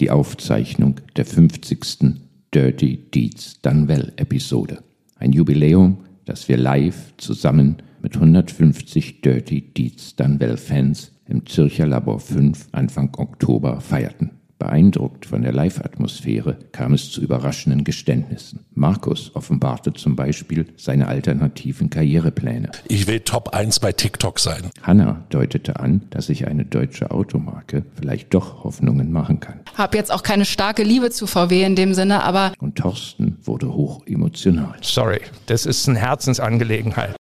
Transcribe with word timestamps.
die 0.00 0.10
Aufzeichnung 0.10 0.96
der 1.16 1.26
50. 1.26 2.16
Dirty 2.52 2.96
Deeds 2.96 3.60
Done 3.60 3.86
Well 3.86 4.12
Episode. 4.16 4.82
Ein 5.16 5.32
Jubiläum, 5.32 5.98
das 6.24 6.48
wir 6.48 6.56
live 6.56 7.14
zusammen 7.18 7.76
mit 8.02 8.16
150 8.16 9.20
Dirty 9.20 9.60
Deeds 9.60 10.16
Done 10.16 10.40
Well 10.40 10.56
Fans 10.56 11.12
im 11.28 11.46
Zürcher 11.46 11.86
Labor 11.86 12.18
5 12.18 12.68
Anfang 12.72 13.14
Oktober 13.18 13.80
feierten. 13.80 14.39
Beeindruckt 14.60 15.26
von 15.26 15.42
der 15.42 15.52
Live-Atmosphäre 15.52 16.56
kam 16.70 16.92
es 16.92 17.10
zu 17.10 17.20
überraschenden 17.20 17.82
Geständnissen. 17.82 18.66
Markus 18.74 19.34
offenbarte 19.34 19.92
zum 19.94 20.14
Beispiel 20.14 20.66
seine 20.76 21.08
alternativen 21.08 21.90
Karrierepläne. 21.90 22.70
Ich 22.86 23.08
will 23.08 23.20
Top 23.20 23.48
1 23.48 23.80
bei 23.80 23.92
TikTok 23.92 24.38
sein. 24.38 24.70
Hanna 24.82 25.24
deutete 25.30 25.80
an, 25.80 26.02
dass 26.10 26.26
sich 26.26 26.46
eine 26.46 26.64
deutsche 26.64 27.10
Automarke 27.10 27.84
vielleicht 27.98 28.32
doch 28.34 28.62
Hoffnungen 28.62 29.10
machen 29.10 29.40
kann. 29.40 29.60
Hab 29.74 29.94
jetzt 29.94 30.12
auch 30.12 30.22
keine 30.22 30.44
starke 30.44 30.82
Liebe 30.82 31.10
zu 31.10 31.26
VW 31.26 31.64
in 31.64 31.74
dem 31.74 31.94
Sinne, 31.94 32.22
aber. 32.22 32.52
Und 32.60 32.76
Thorsten 32.76 33.38
wurde 33.42 33.72
hoch 33.72 34.06
emotional. 34.06 34.74
Sorry, 34.82 35.22
das 35.46 35.64
ist 35.64 35.88
eine 35.88 35.98
Herzensangelegenheit. 35.98 37.16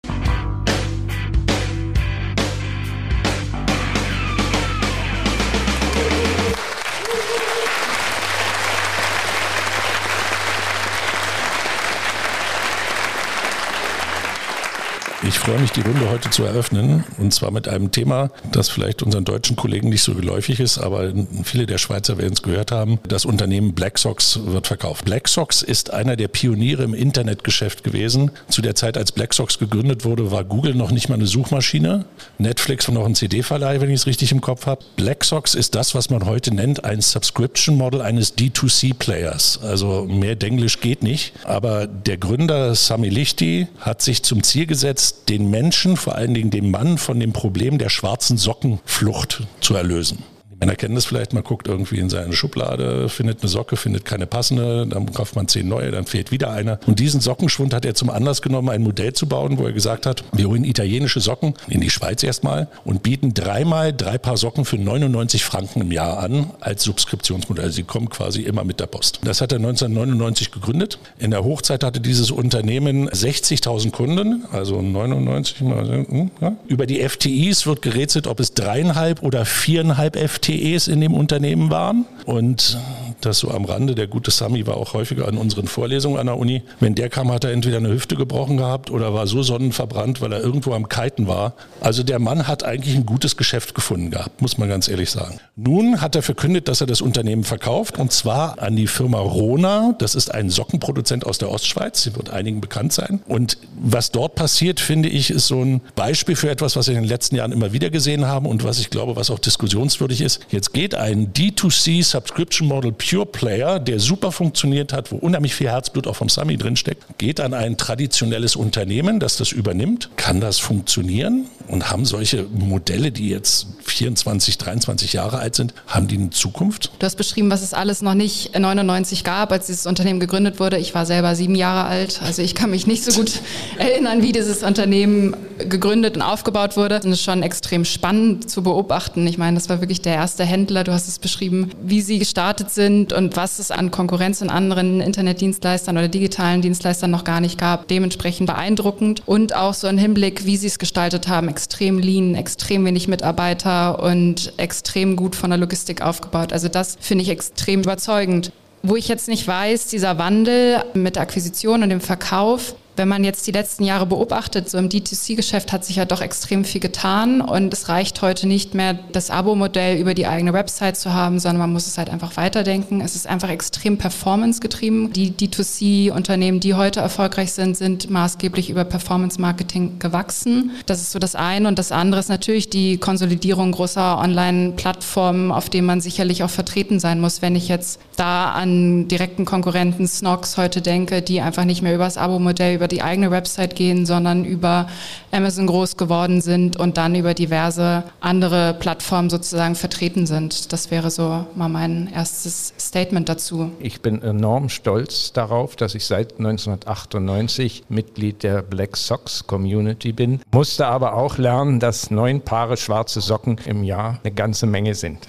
Freue 15.49 15.61
mich, 15.61 15.73
die 15.73 15.81
Runde 15.81 16.11
heute 16.11 16.29
zu 16.29 16.45
eröffnen. 16.45 17.05
Und 17.17 17.33
zwar 17.33 17.51
mit 17.51 17.69
einem 17.69 17.91
Thema, 17.91 18.31
das 18.53 18.69
vielleicht 18.69 19.03
unseren 19.03 19.25
deutschen 19.25 19.57
Kollegen 19.57 19.89
nicht 19.89 20.03
so 20.03 20.13
geläufig 20.13 20.61
ist, 20.61 20.77
aber 20.77 21.11
viele 21.43 21.65
der 21.65 21.79
Schweizer 21.79 22.19
werden 22.19 22.35
es 22.35 22.43
gehört 22.43 22.71
haben. 22.71 22.99
Das 23.09 23.25
Unternehmen 23.25 23.73
BlackSox 23.73 24.41
wird 24.45 24.67
verkauft. 24.67 25.07
BlackSox 25.07 25.63
ist 25.63 25.91
einer 25.91 26.17
der 26.17 26.29
Pioniere 26.29 26.83
im 26.83 26.93
Internetgeschäft 26.93 27.83
gewesen. 27.83 28.31
Zu 28.51 28.61
der 28.61 28.75
Zeit, 28.75 28.99
als 28.99 29.11
BlackSox 29.11 29.59
gegründet 29.59 30.05
wurde, 30.05 30.31
war 30.31 30.45
Google 30.45 30.75
noch 30.75 30.91
nicht 30.91 31.09
mal 31.09 31.15
eine 31.15 31.27
Suchmaschine. 31.27 32.05
Netflix 32.37 32.87
war 32.87 32.95
noch 32.95 33.07
ein 33.07 33.15
CD-Verleih, 33.15 33.81
wenn 33.81 33.89
ich 33.89 34.01
es 34.01 34.07
richtig 34.07 34.31
im 34.33 34.43
Kopf 34.43 34.67
habe. 34.67 34.85
BlackSox 34.97 35.55
ist 35.55 35.75
das, 35.75 35.95
was 35.95 36.11
man 36.11 36.27
heute 36.27 36.55
nennt, 36.55 36.85
ein 36.85 37.01
Subscription 37.01 37.79
Model 37.79 38.03
eines 38.03 38.37
D2C-Players. 38.37 39.61
Also 39.63 40.05
mehr 40.05 40.37
Denglisch 40.37 40.81
geht 40.81 41.03
nicht. 41.03 41.33
Aber 41.45 41.87
der 41.87 42.19
Gründer 42.19 42.75
Sami 42.75 43.09
Lichty 43.09 43.67
hat 43.81 44.03
sich 44.03 44.23
zum 44.23 44.43
Ziel 44.43 44.67
gesetzt, 44.67 45.23
den 45.31 45.38
Menschen, 45.39 45.97
vor 45.97 46.15
allen 46.15 46.35
Dingen 46.35 46.51
den 46.51 46.71
Mann, 46.71 46.99
von 46.99 47.21
dem 47.21 47.33
Problem 47.33 47.79
der 47.79 47.89
schwarzen 47.89 48.37
Sockenflucht 48.37 49.47
zu 49.61 49.75
erlösen. 49.75 50.23
Man 50.61 50.69
erkennt 50.69 50.97
das 50.97 51.05
vielleicht, 51.05 51.35
man 51.35 51.45
guckt 51.45 51.69
irgendwie 51.69 51.99
in 51.99 52.11
seine 52.11 52.33
Schublade, 52.33 53.09
findet 53.09 53.43
eine 53.43 53.49
Socke, 53.49 53.77
findet 53.77 54.05
keine 54.05 54.27
passende, 54.27 54.87
dann 54.89 55.13
kauft 55.13 55.37
man 55.37 55.47
zehn 55.47 55.69
neue, 55.69 55.93
dann 55.93 56.05
fehlt 56.05 56.33
wieder 56.33 56.51
eine. 56.51 56.81
Und 56.87 56.99
diesen 56.99 57.21
Sockenschwund 57.21 57.73
hat 57.73 57.85
er 57.85 57.95
zum 57.95 58.11
Anlass 58.11 58.43
genommen, 58.43 58.69
ein 58.69 58.83
Modell 58.83 59.13
zu 59.13 59.29
bauen, 59.29 59.59
wo 59.59 59.67
er 59.67 59.73
gesagt 59.73 60.05
hat, 60.05 60.25
wir 60.33 60.49
holen 60.49 60.65
italienische 60.65 61.21
Socken 61.21 61.55
in 61.69 61.81
die 61.81 61.91
Schweiz 61.91 62.25
erstmal 62.25 62.67
und 62.85 63.05
bieten 63.05 63.35
dreimal 63.35 63.93
drei 63.93 64.19
Paar 64.19 64.37
Socken 64.37 64.65
für 64.65 64.79
99 64.79 65.45
Franken 65.45 65.81
im 65.81 65.93
Jahr 65.93 66.19
an 66.19 66.51
als 66.59 66.83
Subskriptionsmodell. 66.83 67.71
Sie 67.71 67.85
kommen 67.85 68.09
quasi 68.09 68.43
immer 68.43 68.65
mit 68.65 68.81
der 68.81 68.87
Post. 68.87 69.21
Das 69.23 69.41
hat 69.41 69.53
er 69.53 69.59
1999 69.59 70.51
gegründet. 70.51 70.99
In 71.19 71.31
der 71.31 71.45
Hochzeit 71.45 71.85
hatte 71.85 72.01
dieses 72.01 72.33
Unternehmen 72.33 73.09
60.000 73.09 73.93
Kunden, 73.93 74.45
also 74.51 74.83
99 74.83 75.61
mal, 75.61 76.07
hm, 76.09 76.31
ja. 76.41 76.57
Über 76.67 76.87
die 76.87 77.09
FTIs 77.09 77.67
wird 77.67 77.83
gerätselt, 77.83 78.27
ob 78.27 78.41
es 78.41 78.55
dreieinhalb 78.55 79.23
oder 79.23 79.45
viereinhalb 79.45 80.17
FTIs 80.17 80.48
FTEs 80.49 80.89
in 80.89 81.01
dem 81.01 81.13
Unternehmen 81.13 81.71
waren. 81.71 82.07
Und 82.25 82.79
das 83.21 83.39
so 83.39 83.51
am 83.51 83.65
Rande, 83.65 83.95
der 83.95 84.07
gute 84.07 84.31
Sami 84.31 84.67
war 84.67 84.77
auch 84.77 84.95
häufiger 84.95 85.29
an 85.29 85.39
unseren 85.39 85.67
Vorlesungen 85.67 86.19
an 86.19 86.27
der 86.27 86.39
Uni. 86.39 86.63
Wenn 86.81 86.95
der 86.95 87.09
kam, 87.09 87.31
hat 87.33 87.45
er 87.45 87.53
entweder 87.53 87.79
eine 87.79 87.89
Hüfte 87.89 88.17
gebrochen 88.17 88.57
gehabt 88.57 88.91
oder 88.91 89.15
war 89.15 89.27
so 89.27 89.43
sonnenverbrannt, 89.43 90.21
weil 90.21 90.33
er 90.33 90.41
irgendwo 90.41 90.73
am 90.73 90.89
Kiten 90.89 91.27
war. 91.27 91.55
Also 91.81 92.03
der 92.03 92.19
Mann 92.19 92.47
hat 92.47 92.65
eigentlich 92.65 92.95
ein 92.95 93.07
gutes 93.07 93.37
Geschäft 93.37 93.75
gefunden 93.75 94.11
gehabt, 94.11 94.41
muss 94.41 94.59
man 94.59 94.69
ganz 94.69 94.89
ehrlich 94.89 95.11
sagen. 95.11 95.41
Nun 95.57 96.01
hat 96.01 96.15
er 96.15 96.23
verkündet, 96.23 96.69
dass 96.69 96.81
er 96.81 96.87
das 96.87 97.01
Unternehmen 97.01 97.45
verkauft 97.45 97.99
und 97.99 98.13
zwar 98.13 98.61
an 98.61 98.77
die 98.77 98.87
Firma 98.87 99.19
Rona. 99.19 99.95
Das 99.99 100.15
ist 100.15 100.33
ein 100.33 100.51
Sockenproduzent 100.51 101.27
aus 101.27 101.39
der 101.39 101.51
Ostschweiz. 101.51 102.03
Sie 102.03 102.15
wird 102.17 102.31
einigen 102.31 102.61
bekannt 102.61 102.93
sein. 102.93 103.21
Und 103.27 103.59
was 103.81 104.13
dort 104.13 104.35
passiert, 104.35 104.81
finde 104.81 105.09
ich, 105.09 105.31
ist 105.31 105.47
so 105.47 105.63
ein 105.63 105.81
Beispiel 105.95 106.37
für 106.37 106.51
etwas, 106.51 106.77
was 106.77 106.89
wir 106.89 106.95
in 106.95 107.03
den 107.03 107.09
letzten 107.09 107.37
Jahren 107.37 107.53
immer 107.53 107.73
wieder 107.73 107.91
gesehen 107.91 108.27
haben 108.27 108.47
und 108.47 108.65
was 108.65 108.79
ich 108.79 108.91
glaube, 108.91 109.17
was 109.17 109.31
auch 109.31 109.39
diskussionswürdig 109.39 110.21
ist. 110.21 110.41
Jetzt 110.51 110.73
geht 110.73 110.95
ein 110.95 111.33
D2C 111.33 112.05
Subscription 112.05 112.69
Model 112.69 112.93
Pure 113.09 113.27
Player, 113.27 113.81
der 113.81 114.01
super 114.01 114.33
funktioniert 114.33 114.93
hat, 114.93 115.11
wo 115.11 115.17
unheimlich 115.17 115.55
viel 115.55 115.71
Herzblut 115.71 116.07
auch 116.07 116.17
vom 116.17 116.29
Sami 116.29 116.59
drinsteckt, 116.59 117.05
geht 117.17 117.41
an 117.41 117.55
ein 117.55 117.79
traditionelles 117.79 118.55
Unternehmen, 118.55 119.19
das 119.19 119.39
das 119.39 119.53
übernimmt. 119.53 120.11
Kann 120.17 120.41
das 120.41 120.59
funktionieren? 120.59 121.47
Und 121.69 121.91
haben 121.91 122.05
solche 122.05 122.45
Modelle, 122.45 123.13
die 123.13 123.29
jetzt 123.29 123.67
24, 123.85 124.59
23 124.59 125.13
Jahre 125.13 125.39
alt 125.39 125.55
sind, 125.55 125.75
haben 125.87 126.09
die 126.09 126.17
eine 126.17 126.31
Zukunft? 126.31 126.91
Du 126.99 127.05
hast 127.07 127.17
beschrieben, 127.17 127.51
was 127.51 127.63
es 127.63 127.75
alles 127.75 128.03
noch 128.03 128.15
nicht 128.15 128.59
99 128.59 129.25
gab, 129.25 129.53
als 129.53 129.67
dieses 129.67 129.87
Unternehmen 129.87 130.21
gegründet 130.21 130.61
wurde. 130.61 130.79
Ich 130.79 130.95
war 130.95 131.05
selber 131.05 131.35
sieben 131.35 131.55
Jahre 131.55 131.85
alt, 131.89 132.21
also 132.25 132.43
ich 132.43 132.55
kann 132.55 132.71
mich 132.71 132.87
nicht 132.87 133.05
so 133.05 133.13
gut 133.13 133.33
erinnern, 133.79 134.23
wie 134.23 134.33
dieses 134.33 134.63
Unternehmen 134.63 135.37
gegründet 135.59 136.17
und 136.17 136.23
aufgebaut 136.23 136.77
wurde. 136.77 136.97
Es 136.97 137.05
ist 137.05 137.23
schon 137.23 137.43
extrem 137.43 137.85
spannend 137.85 138.49
zu 138.49 138.63
beobachten. 138.63 139.27
Ich 139.27 139.39
meine, 139.39 139.57
das 139.57 139.69
war 139.69 139.81
wirklich 139.81 140.01
der 140.01 140.15
erste 140.15 140.45
Händler. 140.45 140.85
Du 140.85 140.93
hast 140.93 141.09
es 141.09 141.19
beschrieben, 141.19 141.71
wie 141.83 142.01
sie 142.01 142.19
gestartet 142.19 142.71
sind 142.71 143.13
und 143.13 143.37
was 143.37 143.59
es 143.59 143.71
an 143.71 143.91
Konkurrenz 143.91 144.41
und 144.41 144.51
anderen 144.51 145.01
Internetdienstleistern 145.01 145.97
oder 145.97 146.09
digitalen 146.09 146.63
Dienstleistern 146.63 147.11
noch 147.11 147.25
gar 147.25 147.41
nicht 147.41 147.59
gab. 147.59 147.89
Dementsprechend 147.89 148.47
beeindruckend 148.47 149.23
und 149.27 149.55
auch 149.55 149.75
so 149.75 149.87
ein 149.87 149.99
Hinblick, 149.99 150.45
wie 150.47 150.57
sie 150.57 150.69
es 150.69 150.79
gestaltet 150.79 151.29
haben. 151.29 151.49
Extrem 151.59 151.99
lean, 151.99 152.37
extrem 152.37 152.85
wenig 152.85 153.09
Mitarbeiter 153.09 154.01
und 154.01 154.53
extrem 154.59 155.17
gut 155.17 155.35
von 155.35 155.51
der 155.51 155.59
Logistik 155.59 156.03
aufgebaut. 156.03 156.53
Also 156.53 156.69
das 156.69 156.97
finde 157.01 157.25
ich 157.25 157.31
extrem 157.31 157.81
überzeugend. 157.81 158.53
Wo 158.85 158.95
ich 158.95 159.09
jetzt 159.09 159.27
nicht 159.27 159.49
weiß, 159.49 159.89
dieser 159.89 160.19
Wandel 160.19 160.85
mit 160.95 161.17
der 161.17 161.25
Akquisition 161.25 161.83
und 161.83 161.89
dem 161.89 162.01
Verkauf, 162.01 162.77
wenn 162.99 163.09
man 163.09 163.25
jetzt 163.25 163.47
die 163.47 163.53
letzten 163.53 163.85
Jahre 163.85 164.07
beobachtet, 164.07 164.69
so 164.69 164.77
im 164.79 164.89
D2C-Geschäft 164.89 165.73
hat 165.73 165.85
sich 165.85 165.97
ja 165.97 166.05
doch 166.05 166.21
extrem 166.21 166.65
viel 166.65 166.81
getan 166.81 167.41
und 167.41 167.73
es 167.73 167.89
reicht 167.89 168.21
heute 168.21 168.47
nicht 168.47 168.75
mehr, 168.75 168.99
das 169.13 169.31
Abo-Modell 169.31 169.99
über 169.99 170.15
die 170.15 170.27
eigene 170.27 170.53
Website 170.53 170.97
zu 170.97 171.15
haben, 171.15 171.39
sondern 171.39 171.61
man 171.61 171.73
muss 171.73 171.87
es 171.87 171.97
halt 171.97 172.11
einfach 172.11 172.37
weiterdenken. 172.37 173.01
Es 173.01 173.15
ist 173.15 173.27
einfach 173.27 173.49
extrem 173.49 173.97
performance-getrieben. 173.97 175.13
Die 175.13 175.31
D2C-Unternehmen, 175.31 176.61
die 176.61 176.75
heute 176.75 177.01
erfolgreich 177.01 177.53
sind, 177.53 177.77
sind 177.77 178.11
maßgeblich 178.11 178.71
über 178.71 178.85
Performance-Marketing 178.85 179.99
gewachsen. 179.99 180.73
Das 180.87 181.01
ist 181.01 181.13
so 181.13 181.19
das 181.19 181.35
eine. 181.35 181.69
Und 181.69 181.79
das 181.79 181.93
andere 181.93 182.21
ist 182.21 182.29
natürlich 182.29 182.69
die 182.69 182.99
Konsolidierung 182.99 183.73
großer 183.73 184.19
Online-Plattformen, 184.19 185.53
auf 185.53 185.71
denen 185.71 185.87
man 185.87 186.01
sicherlich 186.01 186.43
auch 186.43 186.51
vertreten 186.51 186.99
sein 186.99 187.21
muss. 187.21 187.43
Wenn 187.43 187.55
ich 187.55 187.69
jetzt 187.69 188.01
da 188.17 188.51
an 188.51 189.07
direkten 189.07 189.45
Konkurrenten 189.45 190.09
Snox 190.09 190.57
heute 190.57 190.83
denke, 190.83 191.23
die 191.23 191.41
einfach 191.41 191.65
nicht 191.65 191.83
mehr 191.83 191.95
über 191.95 192.05
das 192.05 192.17
Abo-Modell, 192.17 192.75
über 192.75 192.88
die 192.93 193.03
eigene 193.03 193.31
Website 193.31 193.77
gehen, 193.77 194.07
sondern 194.07 194.45
über 194.45 194.89
Amazon 195.31 195.67
groß 195.67 195.97
geworden 195.97 196.41
sind 196.41 196.77
und 196.77 196.97
dann 196.97 197.15
über 197.15 197.35
diverse 197.35 198.05
andere 198.21 198.75
Plattformen 198.75 199.31
sozusagen 199.31 199.75
vertreten 199.75 200.27
sind. 200.27 200.73
Das 200.73 200.91
wäre 200.91 201.11
so 201.11 201.47
mal 201.55 201.69
mein 201.69 202.11
erstes 202.13 202.75
Statement 202.79 203.29
dazu. 203.29 203.71
Ich 203.81 204.01
bin 204.01 204.23
enorm 204.23 204.69
stolz 204.69 205.33
darauf, 205.33 205.77
dass 205.77 205.95
ich 205.95 206.07
seit 206.07 206.39
1998 206.39 207.85
Mitglied 207.89 208.43
der 208.43 208.63
Black 208.63 208.97
Sox 208.97 209.47
Community 209.47 210.13
bin, 210.13 210.41
musste 210.51 210.87
aber 210.87 211.15
auch 211.15 211.39
lernen, 211.39 211.81
dass 211.81 212.11
neun 212.11 212.41
Paare 212.41 212.77
schwarze 212.77 213.21
Socken 213.21 213.59
im 213.67 213.85
Jahr 213.85 214.19
eine 214.23 214.33
ganze 214.33 214.67
Menge 214.67 214.95
sind. 214.95 215.29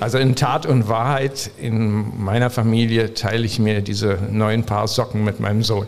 Also 0.00 0.18
in 0.18 0.34
Tat 0.34 0.66
und 0.66 0.88
Wahrheit, 0.88 1.50
in 1.58 2.22
meiner 2.22 2.50
Familie 2.50 3.14
teile 3.14 3.44
ich 3.44 3.58
mir 3.58 3.80
diese 3.80 4.18
neun 4.30 4.64
Paar 4.64 4.88
Socken 4.88 5.24
mit 5.24 5.40
meinem 5.40 5.62
Sohn. 5.62 5.86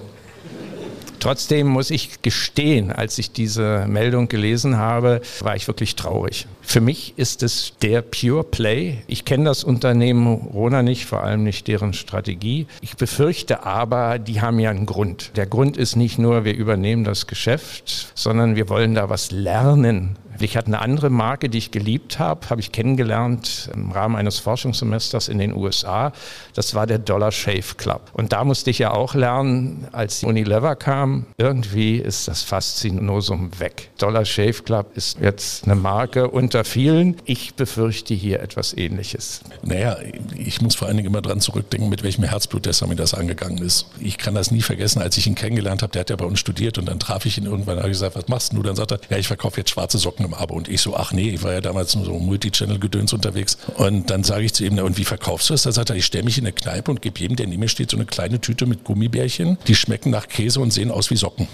Trotzdem 1.26 1.66
muss 1.66 1.90
ich 1.90 2.22
gestehen, 2.22 2.92
als 2.92 3.18
ich 3.18 3.32
diese 3.32 3.86
Meldung 3.88 4.28
gelesen 4.28 4.76
habe, 4.76 5.22
war 5.40 5.56
ich 5.56 5.66
wirklich 5.66 5.96
traurig. 5.96 6.46
Für 6.62 6.80
mich 6.80 7.14
ist 7.16 7.42
es 7.42 7.72
der 7.82 8.02
Pure 8.02 8.44
Play. 8.44 8.98
Ich 9.08 9.24
kenne 9.24 9.46
das 9.46 9.64
Unternehmen 9.64 10.26
Rona 10.26 10.82
nicht, 10.82 11.06
vor 11.06 11.24
allem 11.24 11.42
nicht 11.42 11.66
deren 11.66 11.94
Strategie. 11.94 12.66
Ich 12.80 12.96
befürchte 12.96 13.64
aber, 13.64 14.20
die 14.20 14.40
haben 14.40 14.60
ja 14.60 14.70
einen 14.70 14.86
Grund. 14.86 15.32
Der 15.34 15.46
Grund 15.46 15.76
ist 15.76 15.96
nicht 15.96 16.18
nur, 16.18 16.44
wir 16.44 16.54
übernehmen 16.54 17.02
das 17.02 17.26
Geschäft, 17.26 18.12
sondern 18.14 18.54
wir 18.54 18.68
wollen 18.68 18.94
da 18.94 19.08
was 19.08 19.32
lernen 19.32 20.16
Ich 20.40 20.56
hatte 20.56 20.68
eine 20.68 20.80
andere 20.80 21.10
Marke, 21.10 21.48
die 21.48 21.58
ich 21.58 21.70
geliebt 21.70 22.18
habe, 22.18 22.48
habe 22.50 22.60
ich 22.60 22.72
kennengelernt 22.72 23.70
im 23.74 23.90
Rahmen 23.90 24.16
eines 24.16 24.38
Forschungssemesters 24.38 25.28
in 25.28 25.38
den 25.38 25.54
USA. 25.54 26.12
Das 26.54 26.74
war 26.74 26.86
der 26.86 26.98
Dollar 26.98 27.32
Shave 27.32 27.74
Club. 27.76 28.10
Und 28.12 28.32
da 28.32 28.44
musste 28.44 28.70
ich 28.70 28.78
ja 28.78 28.92
auch 28.92 29.14
lernen, 29.14 29.88
als 29.92 30.24
Unilever 30.24 30.76
kam, 30.76 31.26
irgendwie 31.38 31.96
ist 31.96 32.28
das 32.28 32.42
Faszinosum 32.42 33.58
weg. 33.58 33.90
Dollar 33.98 34.24
Shave 34.24 34.62
Club 34.62 34.96
ist 34.96 35.18
jetzt 35.20 35.64
eine 35.64 35.74
Marke 35.74 36.28
unter 36.28 36.64
vielen. 36.64 37.16
Ich 37.24 37.54
befürchte 37.54 38.14
hier 38.14 38.40
etwas 38.40 38.76
Ähnliches. 38.76 39.40
Naja, 39.62 39.96
ich 40.36 40.60
muss 40.60 40.74
vor 40.74 40.88
allen 40.88 40.96
Dingen 40.96 41.08
immer 41.08 41.22
dran 41.22 41.40
zurückdenken, 41.40 41.88
mit 41.88 42.02
welchem 42.02 42.24
Herzblut 42.24 42.66
der 42.66 42.72
Sami 42.72 42.96
das 42.96 43.14
angegangen 43.14 43.58
ist. 43.58 43.86
Ich 44.00 44.18
kann 44.18 44.34
das 44.34 44.50
nie 44.50 44.62
vergessen, 44.62 45.00
als 45.00 45.16
ich 45.16 45.26
ihn 45.26 45.34
kennengelernt 45.34 45.82
habe, 45.82 45.92
der 45.92 46.00
hat 46.00 46.10
ja 46.10 46.16
bei 46.16 46.24
uns 46.24 46.40
studiert 46.40 46.78
und 46.78 46.86
dann 46.86 46.98
traf 46.98 47.24
ich 47.26 47.38
ihn 47.38 47.46
irgendwann, 47.46 47.78
habe 47.78 47.88
ich 47.88 47.94
gesagt, 47.94 48.16
was 48.16 48.28
machst 48.28 48.52
du? 48.52 48.62
Dann 48.62 48.76
sagt 48.76 48.92
er, 48.92 49.00
ja, 49.08 49.16
ich 49.16 49.26
verkaufe 49.26 49.60
jetzt 49.60 49.70
schwarze 49.70 49.98
Socken 49.98 50.25
im 50.26 50.34
Abo. 50.34 50.55
Und 50.55 50.69
ich 50.69 50.81
so, 50.81 50.96
ach 50.96 51.12
nee, 51.12 51.31
ich 51.31 51.43
war 51.43 51.52
ja 51.52 51.61
damals 51.61 51.94
nur 51.94 52.05
so 52.05 52.19
Multichannel-Gedöns 52.19 53.12
unterwegs. 53.12 53.58
Und 53.76 54.11
dann 54.11 54.25
sage 54.25 54.44
ich 54.44 54.55
zu 54.55 54.64
ihm, 54.64 54.75
na, 54.75 54.82
und 54.82 54.99
wie 54.99 55.05
verkaufst 55.05 55.50
du 55.50 55.55
es? 55.55 55.62
Da 55.62 55.73
sagt 55.73 55.90
er, 55.90 55.96
ich 55.96 56.06
stelle 56.06 56.25
mich 56.25 56.38
in 56.38 56.44
eine 56.44 56.52
Kneipe 56.52 56.90
und 56.90 57.02
gebe 57.02 57.19
jedem, 57.19 57.37
der 57.37 57.46
neben 57.46 57.61
mir 57.61 57.69
steht, 57.69 57.90
so 57.90 57.96
eine 57.96 58.06
kleine 58.06 58.40
Tüte 58.40 58.67
mit 58.67 58.84
Gummibärchen. 58.84 59.58
Die 59.67 59.75
schmecken 59.75 60.11
nach 60.11 60.28
Käse 60.28 60.61
und 60.61 60.73
sehen 60.73 60.90
aus 60.90 61.11
wie 61.11 61.17
Socken. 61.17 61.49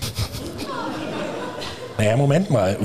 Naja, 2.02 2.16
Moment 2.16 2.50
mal. 2.50 2.76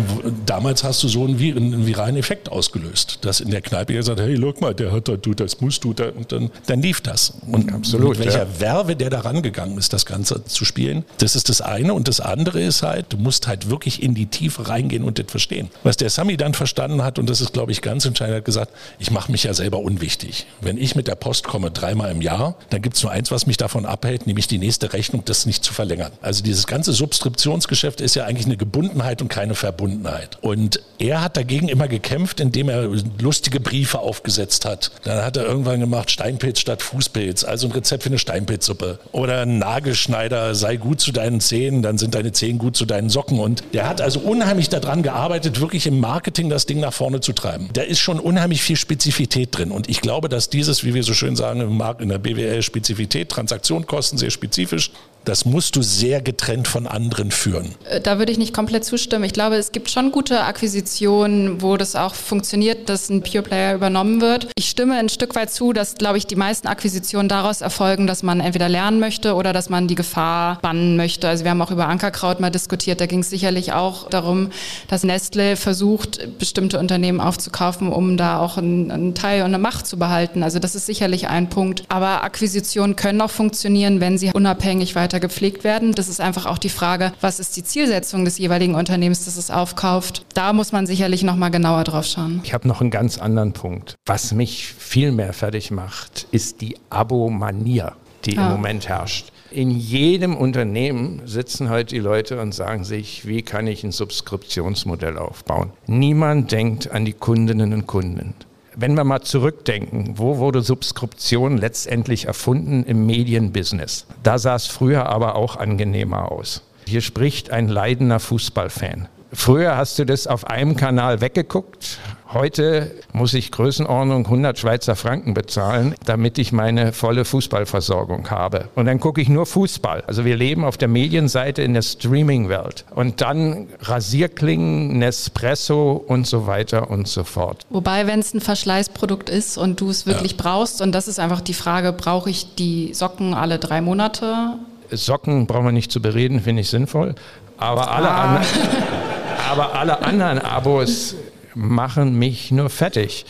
Damals 0.46 0.84
hast 0.84 1.02
du 1.02 1.08
so 1.08 1.24
einen, 1.24 1.40
einen, 1.40 1.88
viralen 1.88 2.18
Effekt 2.18 2.52
ausgelöst, 2.52 3.18
dass 3.22 3.40
in 3.40 3.50
der 3.50 3.62
Kneipe 3.62 3.96
gesagt 3.96 4.20
hey, 4.20 4.38
guck 4.40 4.62
mal, 4.62 4.76
der 4.76 4.92
hat 4.92 5.08
da, 5.08 5.18
du, 5.18 5.34
das 5.34 5.60
musst 5.60 5.84
du 5.84 5.94
da. 5.94 6.10
Und 6.10 6.32
dann, 6.32 6.52
dann 6.68 6.84
lief 6.84 7.02
das. 7.02 7.34
Und 7.50 7.74
Absolut, 7.74 8.10
mit 8.10 8.28
welcher 8.28 8.44
ja. 8.44 8.60
Werbe 8.60 8.96
der 8.96 9.10
da 9.10 9.22
rangegangen 9.22 9.76
ist, 9.80 9.92
das 9.92 10.06
Ganze 10.06 10.46
zu 10.46 10.66
spielen, 10.66 11.04
das 11.18 11.36
ist 11.36 11.50
das 11.50 11.62
eine. 11.62 11.96
Und 11.96 12.08
das 12.08 12.20
andere 12.20 12.62
ist 12.62 12.84
halt, 12.84 13.08
du 13.10 13.18
musst 13.18 13.48
halt 13.48 13.72
wirklich 13.72 14.04
in 14.04 14.14
die 14.14 14.28
Tiefe 14.28 14.70
reingehen 14.70 15.04
und 15.04 15.18
das 15.18 15.26
verstehen. 15.30 15.70
Was 15.82 15.98
der 15.98 16.12
Sami 16.12 16.38
dann 16.38 16.54
verstanden 16.54 17.02
hat, 17.04 17.18
und 17.18 17.28
das 17.28 17.42
ist, 17.42 17.54
glaube 17.54 17.72
ich, 17.72 17.82
ganz 17.82 18.06
entscheidend, 18.06 18.38
hat 18.38 18.46
gesagt, 18.46 18.72
ich 19.00 19.10
mache 19.10 19.32
mich 19.32 19.46
ja 19.46 19.56
selber 19.56 19.80
unwichtig. 19.80 20.46
Wenn 20.62 20.78
ich 20.78 20.96
mit 20.96 21.08
der 21.08 21.16
Post 21.16 21.44
komme 21.44 21.72
dreimal 21.72 22.12
im 22.12 22.22
Jahr, 22.22 22.56
dann 22.70 22.84
gibt 22.84 22.98
es 22.98 23.02
nur 23.02 23.12
eins, 23.12 23.32
was 23.32 23.48
mich 23.48 23.58
davon 23.58 23.88
abhält, 23.88 24.28
nämlich 24.28 24.48
die 24.48 24.60
nächste 24.60 24.94
Rechnung, 24.94 25.24
das 25.26 25.48
nicht 25.48 25.64
zu 25.64 25.74
verlängern. 25.74 26.12
Also 26.22 26.44
dieses 26.44 26.68
ganze 26.68 26.94
Subskriptionsgeschäft 26.94 28.00
ist 28.00 28.16
ja 28.16 28.26
eigentlich 28.26 28.46
eine 28.46 28.58
Gebundenheit 28.58 29.07
Verbundenheit 29.08 29.22
und 29.22 29.30
keine 29.30 29.56
Verbundenheit. 29.56 30.38
Und 30.42 30.82
er 31.00 31.22
hat 31.22 31.38
dagegen 31.38 31.70
immer 31.70 31.88
gekämpft, 31.88 32.40
indem 32.40 32.70
er 32.70 32.90
lustige 33.22 33.60
Briefe 33.60 34.00
aufgesetzt 34.00 34.66
hat. 34.66 34.92
Dann 35.04 35.24
hat 35.24 35.38
er 35.38 35.46
irgendwann 35.46 35.80
gemacht 35.80 36.12
Steinpilz 36.12 36.60
statt 36.60 36.82
Fußpilz, 36.82 37.44
also 37.44 37.68
ein 37.68 37.72
Rezept 37.72 38.04
für 38.04 38.10
eine 38.10 38.20
Steinpilzsuppe. 38.20 39.00
Oder 39.12 39.42
ein 39.42 39.60
Nagelschneider, 39.60 40.56
sei 40.56 40.78
gut 40.78 41.00
zu 41.00 41.12
deinen 41.12 41.40
Zähnen, 41.40 41.82
dann 41.82 41.98
sind 41.98 42.16
deine 42.16 42.32
Zehen 42.32 42.58
gut 42.58 42.76
zu 42.76 42.86
deinen 42.86 43.10
Socken. 43.10 43.40
Und 43.40 43.64
der 43.74 43.88
hat 43.88 44.02
also 44.02 44.20
unheimlich 44.20 44.70
daran 44.70 45.04
gearbeitet, 45.04 45.62
wirklich 45.62 45.88
im 45.88 46.00
Marketing 46.00 46.50
das 46.50 46.66
Ding 46.66 46.80
nach 46.80 46.94
vorne 46.94 47.22
zu 47.22 47.34
treiben. 47.34 47.70
Da 47.74 47.84
ist 47.84 48.00
schon 48.00 48.20
unheimlich 48.20 48.62
viel 48.62 48.78
Spezifität 48.78 49.56
drin. 49.58 49.72
Und 49.72 49.90
ich 49.90 50.02
glaube, 50.02 50.30
dass 50.30 50.50
dieses, 50.50 50.84
wie 50.84 50.94
wir 50.94 51.04
so 51.04 51.14
schön 51.14 51.36
sagen, 51.36 51.62
im 51.62 51.78
Markt 51.78 52.02
in 52.02 52.10
der 52.10 52.18
BWL 52.18 52.62
Spezifität, 52.62 53.30
Transaktionskosten 53.30 54.18
sehr 54.18 54.32
spezifisch, 54.32 54.92
das 55.28 55.46
musst 55.46 55.76
du 55.76 55.82
sehr 55.82 56.22
getrennt 56.22 56.68
von 56.68 56.88
anderen 56.88 57.32
führen. 57.32 57.76
Äh, 57.90 58.00
da 58.00 58.18
würde 58.18 58.32
ich 58.32 58.38
nicht 58.38 58.54
komplett 58.54 58.86
zustimmen. 58.86 59.26
Ich 59.26 59.34
glaube, 59.34 59.56
es 59.56 59.74
gibt 59.74 59.90
schon 59.90 60.12
gute 60.12 60.42
Akquisitionen, 60.44 61.62
wo 61.62 61.76
das 61.76 61.96
auch 61.96 62.16
funktioniert, 62.16 62.88
dass 62.88 63.10
ein 63.10 63.24
Pure 63.24 63.44
Player 63.44 63.76
übernommen 63.76 64.22
wird. 64.22 64.48
Ich 64.58 64.70
stimme 64.70 64.96
ein 64.96 65.10
Stück 65.10 65.36
weit 65.36 65.52
zu, 65.52 65.74
dass, 65.74 65.96
glaube 65.96 66.18
ich, 66.18 66.28
die 66.28 66.38
meisten 66.38 66.68
Akquisitionen 66.68 67.28
daraus 67.28 67.62
erfolgen, 67.62 68.08
dass 68.08 68.24
man 68.24 68.40
entweder 68.40 68.70
lernen 68.70 69.00
möchte 69.00 69.36
oder 69.36 69.52
dass 69.52 69.70
man 69.70 69.88
die 69.88 69.96
Gefahr 69.96 70.60
bannen 70.62 70.96
möchte. 70.96 71.28
Also 71.28 71.44
wir 71.44 71.52
haben 71.52 71.62
auch 71.62 71.72
über 71.72 71.88
Ankerkraut 71.88 72.40
mal 72.40 72.50
diskutiert. 72.50 73.02
Da 73.02 73.06
ging 73.06 73.20
es 73.20 73.30
sicherlich 73.30 73.74
auch 73.74 74.10
darum, 74.10 74.52
dass 74.88 75.04
Nestle 75.04 75.58
versucht, 75.58 76.40
bestimmte 76.40 76.80
Unternehmen 76.80 77.20
aufzukaufen, 77.20 77.92
um 77.92 78.16
da 78.16 78.40
auch 78.40 78.58
einen, 78.58 78.92
einen 78.92 79.14
Teil 79.14 79.42
und 79.42 79.48
eine 79.48 79.60
Macht 79.60 79.88
zu 79.88 79.98
behalten. 79.98 80.42
Also 80.42 80.60
das 80.60 80.74
ist 80.74 80.86
sicherlich 80.86 81.28
ein 81.28 81.50
Punkt. 81.50 81.84
Aber 81.90 82.24
Akquisitionen 82.24 82.96
können 82.96 83.20
auch 83.20 83.32
funktionieren, 83.32 84.00
wenn 84.00 84.18
sie 84.18 84.32
unabhängig 84.34 84.96
weiter 84.96 85.17
weiter 85.18 85.20
gepflegt 85.20 85.64
werden. 85.64 85.94
Das 85.94 86.08
ist 86.08 86.22
einfach 86.22 86.46
auch 86.46 86.58
die 86.58 86.70
Frage, 86.70 87.12
was 87.22 87.40
ist 87.40 87.56
die 87.58 87.64
Zielsetzung 87.64 88.26
des 88.26 88.38
jeweiligen 88.38 88.76
Unternehmens, 88.76 89.26
das 89.26 89.38
es 89.38 89.52
aufkauft. 89.52 90.26
Da 90.34 90.54
muss 90.54 90.72
man 90.72 90.86
sicherlich 90.86 91.24
noch 91.24 91.36
mal 91.36 91.50
genauer 91.50 91.84
drauf 91.84 92.06
schauen. 92.06 92.42
Ich 92.44 92.54
habe 92.54 92.68
noch 92.68 92.82
einen 92.82 92.92
ganz 92.92 93.18
anderen 93.18 93.54
Punkt. 93.54 93.96
Was 94.06 94.34
mich 94.34 94.68
viel 94.68 95.12
mehr 95.12 95.34
fertig 95.34 95.72
macht, 95.72 96.28
ist 96.32 96.62
die 96.62 96.78
Abomania, 96.90 97.96
die 98.26 98.38
ah. 98.38 98.46
im 98.46 98.52
Moment 98.54 98.88
herrscht. 98.88 99.32
In 99.50 99.72
jedem 99.72 100.36
Unternehmen 100.36 101.22
sitzen 101.26 101.70
heute 101.70 101.96
die 101.96 102.02
Leute 102.02 102.42
und 102.42 102.54
sagen 102.54 102.84
sich, 102.84 103.26
wie 103.26 103.42
kann 103.42 103.66
ich 103.66 103.84
ein 103.84 103.94
Subskriptionsmodell 103.94 105.18
aufbauen? 105.18 105.72
Niemand 105.88 106.52
denkt 106.52 106.92
an 106.92 107.06
die 107.06 107.14
Kundinnen 107.14 107.74
und 107.74 107.88
Kunden. 107.88 108.34
Wenn 108.80 108.94
wir 108.94 109.04
mal 109.04 109.22
zurückdenken, 109.22 110.20
wo 110.20 110.38
wurde 110.38 110.62
Subskription 110.62 111.58
letztendlich 111.58 112.26
erfunden 112.26 112.84
im 112.84 113.08
Medienbusiness? 113.08 114.06
Da 114.22 114.38
sah 114.38 114.54
es 114.54 114.68
früher 114.68 115.08
aber 115.08 115.36
auch 115.36 115.56
angenehmer 115.56 116.32
aus. 116.32 116.62
Hier 116.86 117.02
spricht 117.02 117.50
ein 117.50 117.70
leidender 117.70 118.20
Fußballfan. 118.20 119.08
Früher 119.34 119.78
hast 119.78 119.98
du 119.98 120.06
das 120.06 120.28
auf 120.28 120.46
einem 120.46 120.76
Kanal 120.76 121.22
weggeguckt, 121.22 121.98
Heute 122.34 122.92
muss 123.14 123.34
ich 123.34 123.52
Größenordnung 123.52 124.26
100 124.26 124.60
Schweizer 124.60 124.98
Franken 124.98 125.34
bezahlen, 125.34 125.96
damit 126.04 126.38
ich 126.38 126.52
meine 126.52 126.92
volle 126.92 127.24
Fußballversorgung 127.24 128.30
habe. 128.30 128.68
Und 128.76 128.86
dann 128.86 129.00
gucke 129.00 129.22
ich 129.22 129.30
nur 129.30 129.46
Fußball. 129.46 130.04
Also 130.08 130.26
wir 130.26 130.36
leben 130.36 130.66
auf 130.66 130.76
der 130.76 130.90
Medienseite 130.90 131.62
in 131.62 131.74
der 131.74 131.84
Streaming-Welt. 131.84 132.84
Und 132.94 133.22
dann 133.22 133.68
Rasierklingen, 133.80 134.98
Nespresso 134.98 135.94
und 135.94 136.28
so 136.28 136.48
weiter 136.48 136.90
und 136.90 137.08
so 137.08 137.24
fort. 137.24 137.66
Wobei, 137.70 138.08
wenn 138.08 138.20
es 138.20 138.34
ein 138.34 138.42
Verschleißprodukt 138.42 139.30
ist 139.30 139.58
und 139.58 139.80
du 139.80 139.90
es 139.90 140.06
wirklich 140.06 140.34
ja. 140.34 140.38
brauchst, 140.38 140.82
und 140.82 140.92
das 140.92 141.08
ist 141.08 141.20
einfach 141.20 141.40
die 141.40 141.54
Frage, 141.54 141.94
brauche 141.94 142.30
ich 142.30 142.56
die 142.56 142.94
Socken 142.94 143.36
alle 143.36 143.58
drei 143.58 143.80
Monate? 143.80 144.58
Socken 144.92 145.48
brauchen 145.48 145.66
wir 145.66 145.72
nicht 145.72 145.94
zu 145.94 146.02
bereden, 146.02 146.42
finde 146.42 146.62
ich 146.62 146.70
sinnvoll. 146.70 147.16
Aber 147.58 147.90
alle, 147.90 148.10
ah. 148.10 148.36
an, 148.36 148.46
aber 149.50 149.76
alle 149.76 150.02
anderen 150.04 150.40
Abos 150.40 151.16
machen 151.58 152.18
mich 152.18 152.52
nur 152.52 152.70
fertig. 152.70 153.26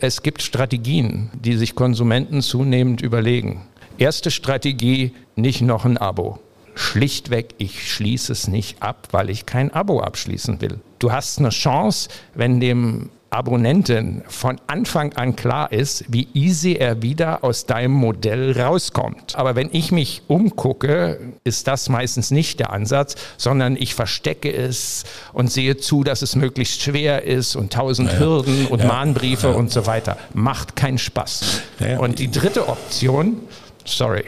Es 0.00 0.22
gibt 0.22 0.42
Strategien, 0.42 1.30
die 1.34 1.56
sich 1.56 1.74
Konsumenten 1.74 2.42
zunehmend 2.42 3.00
überlegen. 3.00 3.66
Erste 3.96 4.30
Strategie, 4.30 5.12
nicht 5.36 5.60
noch 5.60 5.84
ein 5.84 5.96
Abo. 5.96 6.38
Schlichtweg, 6.74 7.54
ich 7.58 7.92
schließe 7.92 8.32
es 8.32 8.46
nicht 8.46 8.82
ab, 8.82 9.08
weil 9.10 9.30
ich 9.30 9.46
kein 9.46 9.72
Abo 9.72 10.00
abschließen 10.00 10.60
will. 10.60 10.78
Du 10.98 11.10
hast 11.10 11.38
eine 11.38 11.48
Chance, 11.48 12.08
wenn 12.34 12.60
dem 12.60 13.10
Abonnenten 13.30 14.22
von 14.26 14.58
Anfang 14.66 15.12
an 15.12 15.36
klar 15.36 15.70
ist, 15.70 16.04
wie 16.08 16.28
easy 16.32 16.74
er 16.74 17.02
wieder 17.02 17.44
aus 17.44 17.66
deinem 17.66 17.92
Modell 17.92 18.58
rauskommt. 18.58 19.36
Aber 19.36 19.54
wenn 19.54 19.68
ich 19.72 19.92
mich 19.92 20.22
umgucke, 20.28 21.20
ist 21.44 21.68
das 21.68 21.90
meistens 21.90 22.30
nicht 22.30 22.58
der 22.58 22.72
Ansatz, 22.72 23.16
sondern 23.36 23.76
ich 23.76 23.94
verstecke 23.94 24.50
es 24.50 25.04
und 25.34 25.52
sehe 25.52 25.76
zu, 25.76 26.04
dass 26.04 26.22
es 26.22 26.36
möglichst 26.36 26.80
schwer 26.80 27.24
ist 27.24 27.54
und 27.54 27.72
tausend 27.72 28.12
ja, 28.12 28.18
Hürden 28.18 28.66
und 28.66 28.80
ja, 28.80 28.86
Mahnbriefe 28.86 29.48
ja. 29.48 29.54
und 29.54 29.70
so 29.70 29.86
weiter. 29.86 30.16
Macht 30.32 30.74
keinen 30.74 30.98
Spaß. 30.98 31.60
Und 31.98 32.18
die 32.18 32.30
dritte 32.30 32.68
Option, 32.68 33.36
sorry, 33.84 34.24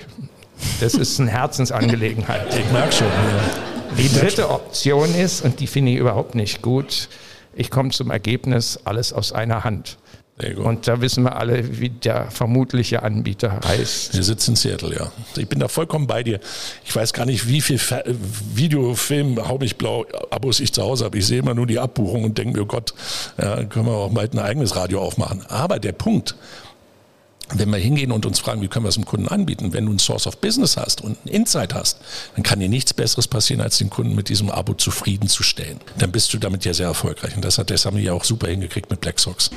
das 0.80 0.94
ist 0.94 1.18
eine 1.20 1.30
Herzensangelegenheit. 1.30 2.54
Ich 2.54 2.70
merke 2.70 2.92
schon. 2.92 3.06
Die 3.96 4.12
dritte 4.12 4.50
Option 4.50 5.14
ist, 5.14 5.42
und 5.42 5.58
die 5.60 5.66
finde 5.66 5.92
ich 5.92 5.98
überhaupt 5.98 6.34
nicht 6.34 6.62
gut, 6.62 7.08
ich 7.54 7.70
komme 7.70 7.90
zum 7.90 8.10
Ergebnis, 8.10 8.78
alles 8.84 9.12
aus 9.12 9.32
einer 9.32 9.64
Hand. 9.64 9.98
Und 10.56 10.88
da 10.88 11.02
wissen 11.02 11.24
wir 11.24 11.36
alle, 11.36 11.80
wie 11.80 11.90
der 11.90 12.30
vermutliche 12.30 13.02
Anbieter 13.02 13.60
heißt. 13.62 14.14
Wir 14.14 14.22
sitzen 14.22 14.52
in 14.52 14.56
Seattle, 14.56 14.94
ja. 14.94 15.12
Ich 15.36 15.46
bin 15.46 15.58
da 15.58 15.68
vollkommen 15.68 16.06
bei 16.06 16.22
dir. 16.22 16.40
Ich 16.82 16.96
weiß 16.96 17.12
gar 17.12 17.26
nicht, 17.26 17.46
wie 17.46 17.60
viel 17.60 17.78
Videofilm, 18.54 19.36
Haubichblau 19.46 20.06
Abos 20.30 20.60
ich 20.60 20.72
zu 20.72 20.82
Hause 20.82 21.04
habe. 21.04 21.18
Ich 21.18 21.26
sehe 21.26 21.40
immer 21.40 21.52
nur 21.52 21.66
die 21.66 21.78
Abbuchung 21.78 22.24
und 22.24 22.38
denke 22.38 22.56
mir, 22.56 22.62
oh 22.62 22.66
Gott, 22.66 22.94
ja, 23.36 23.64
können 23.64 23.84
wir 23.86 23.92
auch 23.92 24.10
bald 24.10 24.32
ein 24.32 24.38
eigenes 24.38 24.76
Radio 24.76 25.02
aufmachen. 25.02 25.44
Aber 25.48 25.78
der 25.78 25.92
Punkt, 25.92 26.34
wenn 27.54 27.70
wir 27.70 27.78
hingehen 27.78 28.12
und 28.12 28.26
uns 28.26 28.38
fragen, 28.38 28.60
wie 28.62 28.68
können 28.68 28.84
wir 28.84 28.90
es 28.90 28.94
dem 28.94 29.04
Kunden 29.04 29.28
anbieten, 29.28 29.72
wenn 29.72 29.86
du 29.86 29.92
ein 29.92 29.98
Source 29.98 30.26
of 30.26 30.38
Business 30.38 30.76
hast 30.76 31.00
und 31.00 31.24
ein 31.24 31.28
Insight 31.28 31.74
hast, 31.74 31.98
dann 32.34 32.42
kann 32.42 32.60
dir 32.60 32.68
nichts 32.68 32.94
Besseres 32.94 33.28
passieren, 33.28 33.60
als 33.60 33.78
den 33.78 33.90
Kunden 33.90 34.14
mit 34.14 34.28
diesem 34.28 34.50
Abo 34.50 34.74
zufriedenzustellen. 34.74 35.80
Dann 35.98 36.12
bist 36.12 36.32
du 36.32 36.38
damit 36.38 36.64
ja 36.64 36.74
sehr 36.74 36.86
erfolgreich. 36.86 37.34
Und 37.36 37.44
das 37.44 37.58
hat 37.58 37.70
der 37.70 37.78
Sami 37.78 38.00
ja 38.00 38.12
auch 38.12 38.24
super 38.24 38.48
hingekriegt 38.48 38.90
mit 38.90 39.00
Black 39.00 39.18
Sox. 39.18 39.50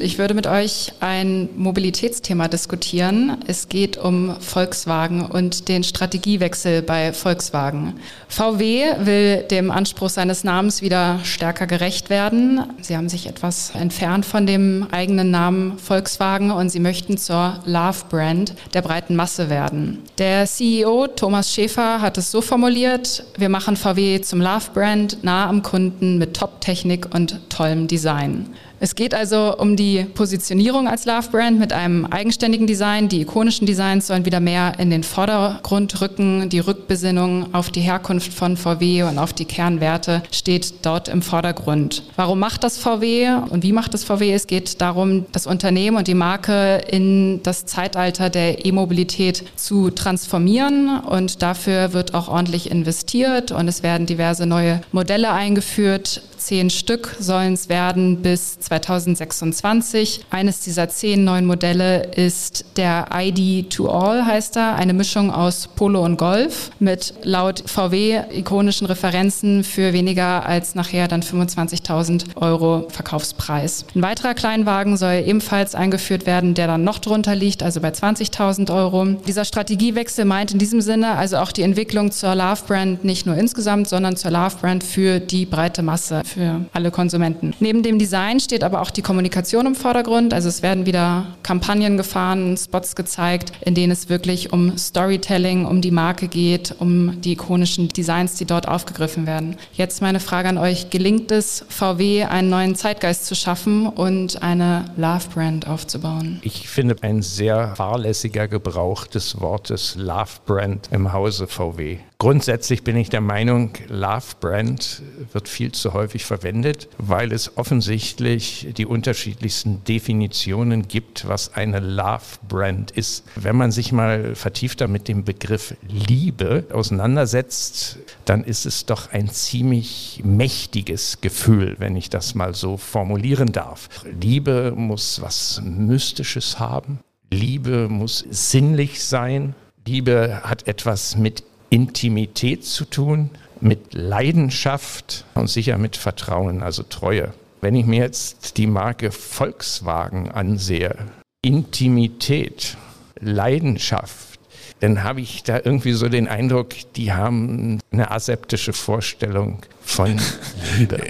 Ich 0.00 0.16
würde 0.16 0.32
mit 0.32 0.46
euch 0.46 0.94
ein 1.00 1.50
Mobilitätsthema 1.54 2.48
diskutieren. 2.48 3.36
Es 3.46 3.68
geht 3.68 3.98
um 3.98 4.34
Volkswagen 4.40 5.26
und 5.26 5.68
den 5.68 5.84
Strategiewechsel 5.84 6.80
bei 6.80 7.12
Volkswagen. 7.12 8.00
VW 8.26 8.84
will 9.00 9.42
dem 9.42 9.70
Anspruch 9.70 10.08
seines 10.08 10.44
Namens 10.44 10.80
wieder 10.80 11.20
stärker 11.24 11.66
gerecht 11.66 12.08
werden. 12.08 12.62
Sie 12.80 12.96
haben 12.96 13.10
sich 13.10 13.26
etwas 13.26 13.74
entfernt 13.74 14.24
von 14.24 14.46
dem 14.46 14.86
eigenen 14.92 15.30
Namen 15.30 15.76
Volkswagen 15.78 16.52
und 16.52 16.70
sie 16.70 16.80
möchten 16.80 17.18
zur 17.18 17.60
Love 17.66 18.06
Brand 18.08 18.54
der 18.72 18.80
breiten 18.80 19.14
Masse 19.14 19.50
werden. 19.50 19.98
Der 20.16 20.46
CEO 20.46 21.06
Thomas 21.08 21.52
Schäfer 21.52 22.00
hat 22.00 22.16
es 22.16 22.30
so 22.30 22.40
formuliert, 22.40 23.24
wir 23.36 23.50
machen 23.50 23.76
VW 23.76 24.22
zum 24.22 24.40
Love 24.40 24.70
Brand 24.72 25.22
nah 25.22 25.50
am 25.50 25.62
Kunden 25.62 26.16
mit 26.16 26.32
Top-Technik 26.34 27.14
und 27.14 27.38
tollem 27.50 27.88
Design. 27.88 28.46
Es 28.84 28.96
geht 28.96 29.14
also 29.14 29.56
um 29.58 29.76
die 29.76 30.02
Positionierung 30.12 30.88
als 30.88 31.04
Love 31.04 31.30
Brand 31.30 31.56
mit 31.56 31.72
einem 31.72 32.04
eigenständigen 32.04 32.66
Design. 32.66 33.08
Die 33.08 33.20
ikonischen 33.20 33.64
Designs 33.64 34.08
sollen 34.08 34.24
wieder 34.24 34.40
mehr 34.40 34.72
in 34.80 34.90
den 34.90 35.04
Vordergrund 35.04 36.00
rücken. 36.00 36.48
Die 36.48 36.58
Rückbesinnung 36.58 37.54
auf 37.54 37.70
die 37.70 37.80
Herkunft 37.80 38.32
von 38.32 38.56
VW 38.56 39.04
und 39.04 39.20
auf 39.20 39.32
die 39.32 39.44
Kernwerte 39.44 40.24
steht 40.32 40.84
dort 40.84 41.06
im 41.06 41.22
Vordergrund. 41.22 42.02
Warum 42.16 42.40
macht 42.40 42.64
das 42.64 42.76
VW 42.76 43.28
und 43.50 43.62
wie 43.62 43.70
macht 43.70 43.94
das 43.94 44.02
VW? 44.02 44.32
Es 44.32 44.48
geht 44.48 44.80
darum, 44.80 45.26
das 45.30 45.46
Unternehmen 45.46 45.96
und 45.96 46.08
die 46.08 46.14
Marke 46.14 46.78
in 46.90 47.40
das 47.44 47.66
Zeitalter 47.66 48.30
der 48.30 48.66
E-Mobilität 48.66 49.44
zu 49.54 49.90
transformieren 49.90 50.98
und 50.98 51.40
dafür 51.40 51.92
wird 51.92 52.14
auch 52.14 52.26
ordentlich 52.26 52.68
investiert 52.68 53.52
und 53.52 53.68
es 53.68 53.84
werden 53.84 54.08
diverse 54.08 54.44
neue 54.44 54.80
Modelle 54.90 55.30
eingeführt. 55.30 56.22
Zehn 56.42 56.70
Stück 56.70 57.14
sollen 57.20 57.52
es 57.52 57.68
werden 57.68 58.20
bis 58.20 58.58
2026. 58.58 60.24
Eines 60.30 60.58
dieser 60.58 60.88
zehn 60.88 61.22
neuen 61.22 61.46
Modelle 61.46 62.02
ist 62.16 62.64
der 62.76 63.06
ID 63.14 63.70
to 63.70 63.88
All, 63.88 64.26
heißt 64.26 64.56
er, 64.56 64.74
eine 64.74 64.92
Mischung 64.92 65.30
aus 65.30 65.68
Polo 65.68 66.04
und 66.04 66.16
Golf 66.16 66.72
mit 66.80 67.14
laut 67.22 67.62
VW 67.64 68.22
ikonischen 68.32 68.88
Referenzen 68.88 69.62
für 69.62 69.92
weniger 69.92 70.44
als 70.44 70.74
nachher 70.74 71.06
dann 71.06 71.22
25.000 71.22 72.34
Euro 72.34 72.88
Verkaufspreis. 72.88 73.84
Ein 73.94 74.02
weiterer 74.02 74.34
Kleinwagen 74.34 74.96
soll 74.96 75.22
ebenfalls 75.24 75.76
eingeführt 75.76 76.26
werden, 76.26 76.54
der 76.54 76.66
dann 76.66 76.82
noch 76.82 76.98
drunter 76.98 77.36
liegt, 77.36 77.62
also 77.62 77.80
bei 77.80 77.90
20.000 77.90 78.74
Euro. 78.74 79.04
Dieser 79.28 79.44
Strategiewechsel 79.44 80.24
meint 80.24 80.50
in 80.50 80.58
diesem 80.58 80.80
Sinne 80.80 81.12
also 81.12 81.36
auch 81.36 81.52
die 81.52 81.62
Entwicklung 81.62 82.10
zur 82.10 82.34
Love 82.34 82.62
Brand 82.66 83.04
nicht 83.04 83.26
nur 83.26 83.36
insgesamt, 83.36 83.88
sondern 83.88 84.16
zur 84.16 84.32
Love 84.32 84.56
Brand 84.60 84.82
für 84.82 85.20
die 85.20 85.46
breite 85.46 85.84
Masse, 85.84 86.22
für 86.32 86.64
alle 86.72 86.90
Konsumenten. 86.90 87.54
Neben 87.60 87.82
dem 87.82 87.98
Design 87.98 88.40
steht 88.40 88.64
aber 88.64 88.80
auch 88.80 88.90
die 88.90 89.02
Kommunikation 89.02 89.66
im 89.66 89.74
Vordergrund. 89.74 90.34
Also 90.34 90.48
es 90.48 90.62
werden 90.62 90.86
wieder 90.86 91.26
Kampagnen 91.42 91.96
gefahren, 91.96 92.56
Spots 92.56 92.96
gezeigt, 92.96 93.52
in 93.60 93.74
denen 93.74 93.92
es 93.92 94.08
wirklich 94.08 94.52
um 94.52 94.76
Storytelling, 94.78 95.66
um 95.66 95.80
die 95.80 95.90
Marke 95.90 96.28
geht, 96.28 96.74
um 96.78 97.20
die 97.20 97.32
ikonischen 97.32 97.88
Designs, 97.88 98.34
die 98.34 98.44
dort 98.44 98.68
aufgegriffen 98.68 99.26
werden. 99.26 99.56
Jetzt 99.74 100.02
meine 100.02 100.20
Frage 100.20 100.48
an 100.48 100.58
euch. 100.58 100.90
Gelingt 100.90 101.30
es 101.30 101.64
VW, 101.68 102.24
einen 102.24 102.48
neuen 102.48 102.74
Zeitgeist 102.74 103.26
zu 103.26 103.34
schaffen 103.34 103.86
und 103.86 104.42
eine 104.42 104.86
Love-Brand 104.96 105.68
aufzubauen? 105.68 106.40
Ich 106.42 106.68
finde 106.68 106.96
ein 107.02 107.22
sehr 107.22 107.74
fahrlässiger 107.76 108.48
Gebrauch 108.48 109.06
des 109.06 109.40
Wortes 109.40 109.96
Love-Brand 109.96 110.88
im 110.92 111.12
Hause 111.12 111.46
VW. 111.46 111.98
Grundsätzlich 112.22 112.84
bin 112.84 112.96
ich 112.96 113.10
der 113.10 113.20
Meinung, 113.20 113.72
Love 113.88 114.36
Brand 114.38 115.02
wird 115.32 115.48
viel 115.48 115.72
zu 115.72 115.92
häufig 115.92 116.24
verwendet, 116.24 116.88
weil 116.98 117.32
es 117.32 117.56
offensichtlich 117.56 118.68
die 118.76 118.86
unterschiedlichsten 118.86 119.82
Definitionen 119.82 120.86
gibt, 120.86 121.26
was 121.26 121.54
eine 121.54 121.80
Love 121.80 122.38
Brand 122.46 122.92
ist. 122.92 123.24
Wenn 123.34 123.56
man 123.56 123.72
sich 123.72 123.90
mal 123.90 124.36
vertiefter 124.36 124.86
mit 124.86 125.08
dem 125.08 125.24
Begriff 125.24 125.74
Liebe 125.88 126.66
auseinandersetzt, 126.72 127.98
dann 128.24 128.44
ist 128.44 128.66
es 128.66 128.86
doch 128.86 129.10
ein 129.10 129.28
ziemlich 129.28 130.20
mächtiges 130.22 131.22
Gefühl, 131.22 131.74
wenn 131.80 131.96
ich 131.96 132.08
das 132.08 132.36
mal 132.36 132.54
so 132.54 132.76
formulieren 132.76 133.50
darf. 133.50 133.88
Liebe 134.20 134.72
muss 134.76 135.20
was 135.20 135.60
Mystisches 135.64 136.60
haben. 136.60 137.00
Liebe 137.32 137.88
muss 137.88 138.24
sinnlich 138.30 139.02
sein. 139.02 139.56
Liebe 139.84 140.42
hat 140.44 140.68
etwas 140.68 141.16
mit 141.16 141.42
Intimität 141.72 142.66
zu 142.66 142.84
tun, 142.84 143.30
mit 143.62 143.94
Leidenschaft 143.94 145.24
und 145.32 145.48
sicher 145.48 145.78
mit 145.78 145.96
Vertrauen, 145.96 146.62
also 146.62 146.82
Treue. 146.82 147.32
Wenn 147.62 147.74
ich 147.74 147.86
mir 147.86 148.00
jetzt 148.00 148.58
die 148.58 148.66
Marke 148.66 149.10
Volkswagen 149.10 150.30
ansehe, 150.30 150.94
Intimität, 151.40 152.76
Leidenschaft, 153.18 154.38
dann 154.80 155.02
habe 155.02 155.22
ich 155.22 155.44
da 155.44 155.60
irgendwie 155.64 155.92
so 155.92 156.10
den 156.10 156.28
Eindruck, 156.28 156.74
die 156.96 157.14
haben 157.14 157.80
eine 157.90 158.10
aseptische 158.10 158.74
Vorstellung 158.74 159.62
von 159.82 160.20
Liebe. 160.78 161.00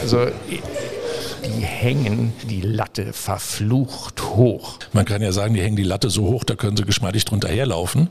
Also 0.00 0.26
die 1.48 1.64
hängen 1.64 2.32
die 2.48 2.60
Latte 2.60 3.12
verflucht 3.12 4.22
hoch. 4.22 4.78
Man 4.92 5.04
kann 5.04 5.22
ja 5.22 5.32
sagen, 5.32 5.54
die 5.54 5.62
hängen 5.62 5.76
die 5.76 5.82
Latte 5.82 6.10
so 6.10 6.26
hoch, 6.26 6.44
da 6.44 6.54
können 6.54 6.76
sie 6.76 6.84
geschmeidig 6.84 7.24
drunter 7.24 7.48
herlaufen. 7.48 8.08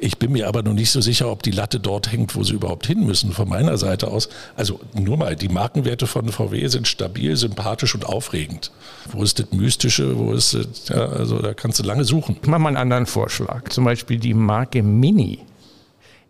Ich 0.00 0.18
bin 0.18 0.32
mir 0.32 0.48
aber 0.48 0.62
noch 0.62 0.74
nicht 0.74 0.90
so 0.90 1.00
sicher, 1.00 1.30
ob 1.30 1.42
die 1.42 1.50
Latte 1.50 1.80
dort 1.80 2.12
hängt, 2.12 2.36
wo 2.36 2.42
sie 2.42 2.52
überhaupt 2.52 2.86
hin 2.86 3.06
müssen, 3.06 3.32
von 3.32 3.48
meiner 3.48 3.78
Seite 3.78 4.08
aus. 4.08 4.28
Also 4.54 4.78
nur 4.92 5.16
mal, 5.16 5.34
die 5.34 5.48
Markenwerte 5.48 6.06
von 6.06 6.28
VW 6.28 6.66
sind 6.68 6.86
stabil, 6.86 7.34
sympathisch 7.36 7.94
und 7.94 8.04
aufregend. 8.04 8.70
Wo 9.10 9.22
ist 9.22 9.38
das 9.38 9.50
Mystische, 9.52 10.18
wo 10.18 10.32
ist 10.34 10.52
das, 10.52 10.88
ja, 10.88 11.06
also 11.06 11.40
da 11.40 11.54
kannst 11.54 11.78
du 11.78 11.84
lange 11.84 12.04
suchen. 12.04 12.36
Ich 12.42 12.48
mache 12.48 12.60
mal 12.60 12.68
einen 12.68 12.76
anderen 12.76 13.06
Vorschlag. 13.06 13.70
Zum 13.70 13.84
Beispiel 13.84 14.18
die 14.18 14.34
Marke 14.34 14.82
Mini 14.82 15.38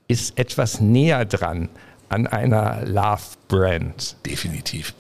ist 0.07 0.39
etwas 0.39 0.81
näher 0.81 1.25
dran 1.25 1.69
an 2.15 2.29
einer 2.29 2.83
Love-Brand. 2.87 4.17
Definitiv. 4.25 4.95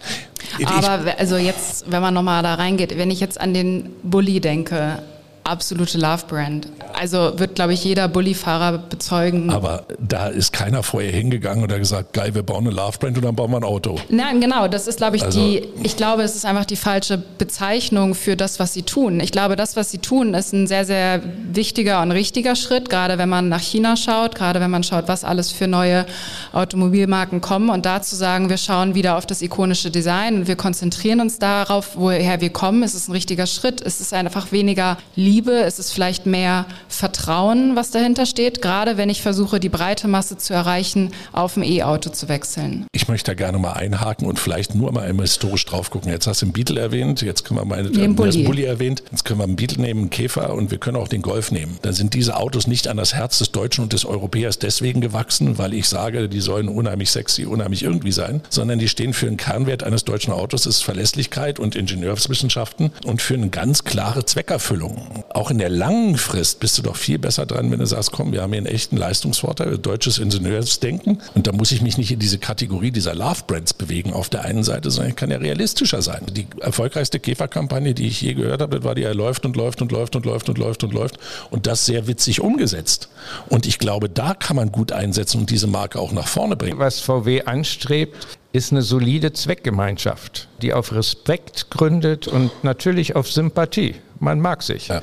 Aber 0.66 1.18
also 1.18 1.36
jetzt, 1.36 1.90
wenn 1.90 2.02
man 2.02 2.12
nochmal 2.12 2.42
da 2.42 2.54
reingeht, 2.54 2.98
wenn 2.98 3.10
ich 3.10 3.20
jetzt 3.20 3.40
an 3.40 3.54
den 3.54 3.90
Bulli 4.02 4.40
denke, 4.40 4.98
absolute 5.44 5.98
Love-Brand. 5.98 6.68
Also 6.98 7.38
wird, 7.38 7.54
glaube 7.56 7.74
ich, 7.74 7.84
jeder 7.84 8.08
Bullifahrer 8.08 8.78
bezeugen. 8.78 9.50
Aber 9.50 9.84
da 9.98 10.28
ist 10.28 10.52
keiner 10.52 10.82
vorher 10.82 11.12
hingegangen 11.12 11.62
und 11.62 11.70
hat 11.70 11.78
gesagt, 11.78 12.14
geil, 12.14 12.34
wir 12.34 12.42
bauen 12.42 12.66
eine 12.66 12.74
Love-Brand 12.74 13.18
und 13.18 13.24
dann 13.24 13.36
bauen 13.36 13.50
wir 13.50 13.58
ein 13.58 13.64
Auto. 13.64 13.98
Nein, 14.08 14.40
genau, 14.40 14.68
das 14.68 14.86
ist, 14.86 14.96
glaube 14.96 15.16
ich, 15.16 15.24
also, 15.24 15.38
die, 15.38 15.68
ich 15.82 15.96
glaube, 15.96 16.22
es 16.22 16.34
ist 16.34 16.46
einfach 16.46 16.64
die 16.64 16.76
falsche 16.76 17.18
Bezeichnung 17.18 18.14
für 18.14 18.36
das, 18.36 18.58
was 18.58 18.72
sie 18.72 18.82
tun. 18.82 19.20
Ich 19.20 19.32
glaube, 19.32 19.54
das, 19.56 19.76
was 19.76 19.90
sie 19.90 19.98
tun, 19.98 20.32
ist 20.34 20.52
ein 20.52 20.66
sehr, 20.66 20.84
sehr 20.84 21.20
wichtiger 21.52 22.00
und 22.00 22.12
richtiger 22.12 22.56
Schritt, 22.56 22.88
gerade 22.88 23.18
wenn 23.18 23.28
man 23.28 23.48
nach 23.48 23.60
China 23.60 23.96
schaut, 23.96 24.34
gerade 24.34 24.60
wenn 24.60 24.70
man 24.70 24.82
schaut, 24.82 25.08
was 25.08 25.24
alles 25.24 25.50
für 25.50 25.66
neue 25.66 26.06
Automobilmarken 26.52 27.40
kommen 27.40 27.68
und 27.68 27.84
da 27.84 28.00
zu 28.00 28.16
sagen, 28.16 28.48
wir 28.48 28.56
schauen 28.56 28.94
wieder 28.94 29.18
auf 29.18 29.26
das 29.26 29.42
ikonische 29.42 29.90
Design 29.90 30.36
und 30.36 30.48
wir 30.48 30.56
konzentrieren 30.56 31.20
uns 31.20 31.38
darauf, 31.38 31.96
woher 31.96 32.40
wir 32.40 32.50
kommen, 32.50 32.82
ist 32.82 32.94
es 32.94 33.08
ein 33.08 33.12
richtiger 33.12 33.46
Schritt. 33.46 33.82
Es 33.82 34.00
ist 34.00 34.14
einfach 34.14 34.50
weniger 34.52 34.96
Liebe 35.16 35.33
Liebe? 35.34 35.50
Ist 35.50 35.80
es 35.80 35.90
vielleicht 35.90 36.26
mehr 36.26 36.64
Vertrauen, 36.86 37.74
was 37.74 37.90
dahinter 37.90 38.24
steht? 38.24 38.62
Gerade 38.62 38.96
wenn 38.96 39.10
ich 39.10 39.20
versuche, 39.20 39.58
die 39.58 39.68
breite 39.68 40.06
Masse 40.06 40.38
zu 40.38 40.54
erreichen, 40.54 41.10
auf 41.32 41.56
ein 41.56 41.64
E-Auto 41.64 42.10
zu 42.10 42.28
wechseln. 42.28 42.86
Ich 42.92 43.08
möchte 43.08 43.32
da 43.32 43.34
gerne 43.34 43.58
mal 43.58 43.72
einhaken 43.72 44.28
und 44.28 44.38
vielleicht 44.38 44.76
nur 44.76 44.92
mal 44.92 45.02
einmal 45.02 45.26
historisch 45.26 45.66
drauf 45.66 45.90
gucken. 45.90 46.12
Jetzt 46.12 46.28
hast 46.28 46.42
du 46.42 46.46
den 46.46 46.52
Beetle 46.52 46.80
erwähnt, 46.80 47.20
jetzt 47.22 47.44
können 47.44 47.58
wir 47.58 47.64
mal 47.64 47.82
den 47.82 48.14
Bulli. 48.14 48.44
Bulli 48.44 48.62
erwähnt, 48.62 49.02
jetzt 49.10 49.24
können 49.24 49.40
wir 49.40 49.44
einen 49.44 49.56
Beetle 49.56 49.82
nehmen, 49.82 50.02
einen 50.02 50.10
Käfer 50.10 50.54
und 50.54 50.70
wir 50.70 50.78
können 50.78 50.96
auch 50.96 51.08
den 51.08 51.20
Golf 51.20 51.50
nehmen. 51.50 51.78
Dann 51.82 51.94
sind 51.94 52.14
diese 52.14 52.36
Autos 52.36 52.68
nicht 52.68 52.86
an 52.86 52.96
das 52.96 53.14
Herz 53.14 53.38
des 53.38 53.50
Deutschen 53.50 53.82
und 53.82 53.92
des 53.92 54.04
Europäers 54.04 54.60
deswegen 54.60 55.00
gewachsen, 55.00 55.58
weil 55.58 55.74
ich 55.74 55.88
sage, 55.88 56.28
die 56.28 56.40
sollen 56.40 56.68
unheimlich 56.68 57.10
sexy, 57.10 57.44
unheimlich 57.44 57.82
irgendwie 57.82 58.12
sein, 58.12 58.40
sondern 58.50 58.78
die 58.78 58.88
stehen 58.88 59.12
für 59.12 59.26
einen 59.26 59.36
Kernwert 59.36 59.82
eines 59.82 60.04
deutschen 60.04 60.32
Autos, 60.32 60.62
das 60.62 60.76
ist 60.76 60.84
Verlässlichkeit 60.84 61.58
und 61.58 61.74
Ingenieurswissenschaften 61.74 62.92
und 63.04 63.20
für 63.20 63.34
eine 63.34 63.48
ganz 63.48 63.82
klare 63.82 64.24
Zweckerfüllung 64.24 65.23
auch 65.32 65.50
in 65.50 65.58
der 65.58 65.68
langen 65.68 66.16
Frist 66.16 66.60
bist 66.60 66.78
du 66.78 66.82
doch 66.82 66.96
viel 66.96 67.18
besser 67.18 67.46
dran, 67.46 67.70
wenn 67.70 67.80
du 67.80 67.86
sagst, 67.86 68.12
komm, 68.12 68.32
wir 68.32 68.42
haben 68.42 68.52
hier 68.52 68.58
einen 68.58 68.66
echten 68.66 68.96
Leistungsvorteil, 68.96 69.78
deutsches 69.78 70.18
Ingenieursdenken. 70.18 71.20
Und 71.34 71.46
da 71.46 71.52
muss 71.52 71.72
ich 71.72 71.82
mich 71.82 71.98
nicht 71.98 72.12
in 72.12 72.18
diese 72.18 72.38
Kategorie 72.38 72.90
dieser 72.90 73.14
Love 73.14 73.42
Brands 73.46 73.74
bewegen 73.74 74.12
auf 74.12 74.28
der 74.28 74.44
einen 74.44 74.62
Seite, 74.62 74.90
sondern 74.90 75.10
ich 75.10 75.16
kann 75.16 75.30
ja 75.30 75.38
realistischer 75.38 76.02
sein. 76.02 76.22
Die 76.30 76.46
erfolgreichste 76.60 77.18
Käferkampagne, 77.18 77.94
die 77.94 78.06
ich 78.06 78.20
je 78.20 78.34
gehört 78.34 78.60
habe, 78.60 78.84
war 78.84 78.94
die, 78.94 79.02
er 79.02 79.14
läuft 79.14 79.44
und 79.44 79.56
läuft 79.56 79.82
und 79.82 79.90
läuft 79.90 80.14
und 80.16 80.24
läuft 80.24 80.48
und 80.48 80.58
läuft 80.58 80.84
und 80.84 80.92
läuft. 80.92 81.18
Und 81.50 81.66
das 81.66 81.86
sehr 81.86 82.06
witzig 82.06 82.40
umgesetzt. 82.40 83.08
Und 83.48 83.66
ich 83.66 83.78
glaube, 83.78 84.08
da 84.08 84.34
kann 84.34 84.56
man 84.56 84.70
gut 84.70 84.92
einsetzen 84.92 85.40
und 85.40 85.50
diese 85.50 85.66
Marke 85.66 85.98
auch 85.98 86.12
nach 86.12 86.28
vorne 86.28 86.56
bringen. 86.56 86.78
Was 86.78 87.00
VW 87.00 87.42
anstrebt, 87.42 88.14
ist 88.52 88.70
eine 88.70 88.82
solide 88.82 89.32
Zweckgemeinschaft, 89.32 90.48
die 90.62 90.72
auf 90.72 90.92
Respekt 90.92 91.70
gründet 91.70 92.28
und 92.28 92.52
natürlich 92.62 93.16
auf 93.16 93.30
Sympathie. 93.30 93.96
Man 94.20 94.40
mag 94.40 94.62
sich. 94.62 94.88
Ja. 94.88 95.02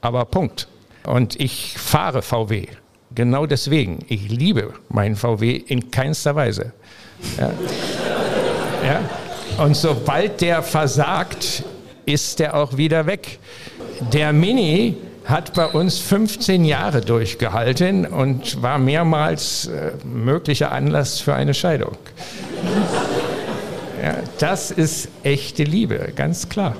Aber 0.00 0.24
Punkt. 0.24 0.68
Und 1.04 1.38
ich 1.40 1.76
fahre 1.78 2.22
VW. 2.22 2.66
Genau 3.14 3.46
deswegen. 3.46 4.00
Ich 4.08 4.28
liebe 4.28 4.74
meinen 4.88 5.16
VW 5.16 5.56
in 5.56 5.90
keinster 5.90 6.34
Weise. 6.34 6.72
Ja. 7.38 7.50
Ja? 8.82 9.02
Und 9.62 9.76
sobald 9.76 10.40
der 10.40 10.62
versagt, 10.62 11.64
ist 12.06 12.38
der 12.38 12.56
auch 12.56 12.78
wieder 12.78 13.04
weg. 13.04 13.38
Der 14.12 14.32
Mini 14.32 14.96
hat 15.24 15.54
bei 15.54 15.66
uns 15.66 15.98
15 15.98 16.64
Jahre 16.64 17.00
durchgehalten 17.02 18.06
und 18.06 18.62
war 18.62 18.78
mehrmals 18.78 19.66
äh, 19.66 19.92
möglicher 20.04 20.72
Anlass 20.72 21.20
für 21.20 21.34
eine 21.34 21.54
Scheidung. 21.54 21.96
Ja, 24.02 24.16
das 24.38 24.70
ist 24.70 25.08
echte 25.22 25.64
Liebe, 25.64 26.12
ganz 26.16 26.48
klar. 26.48 26.74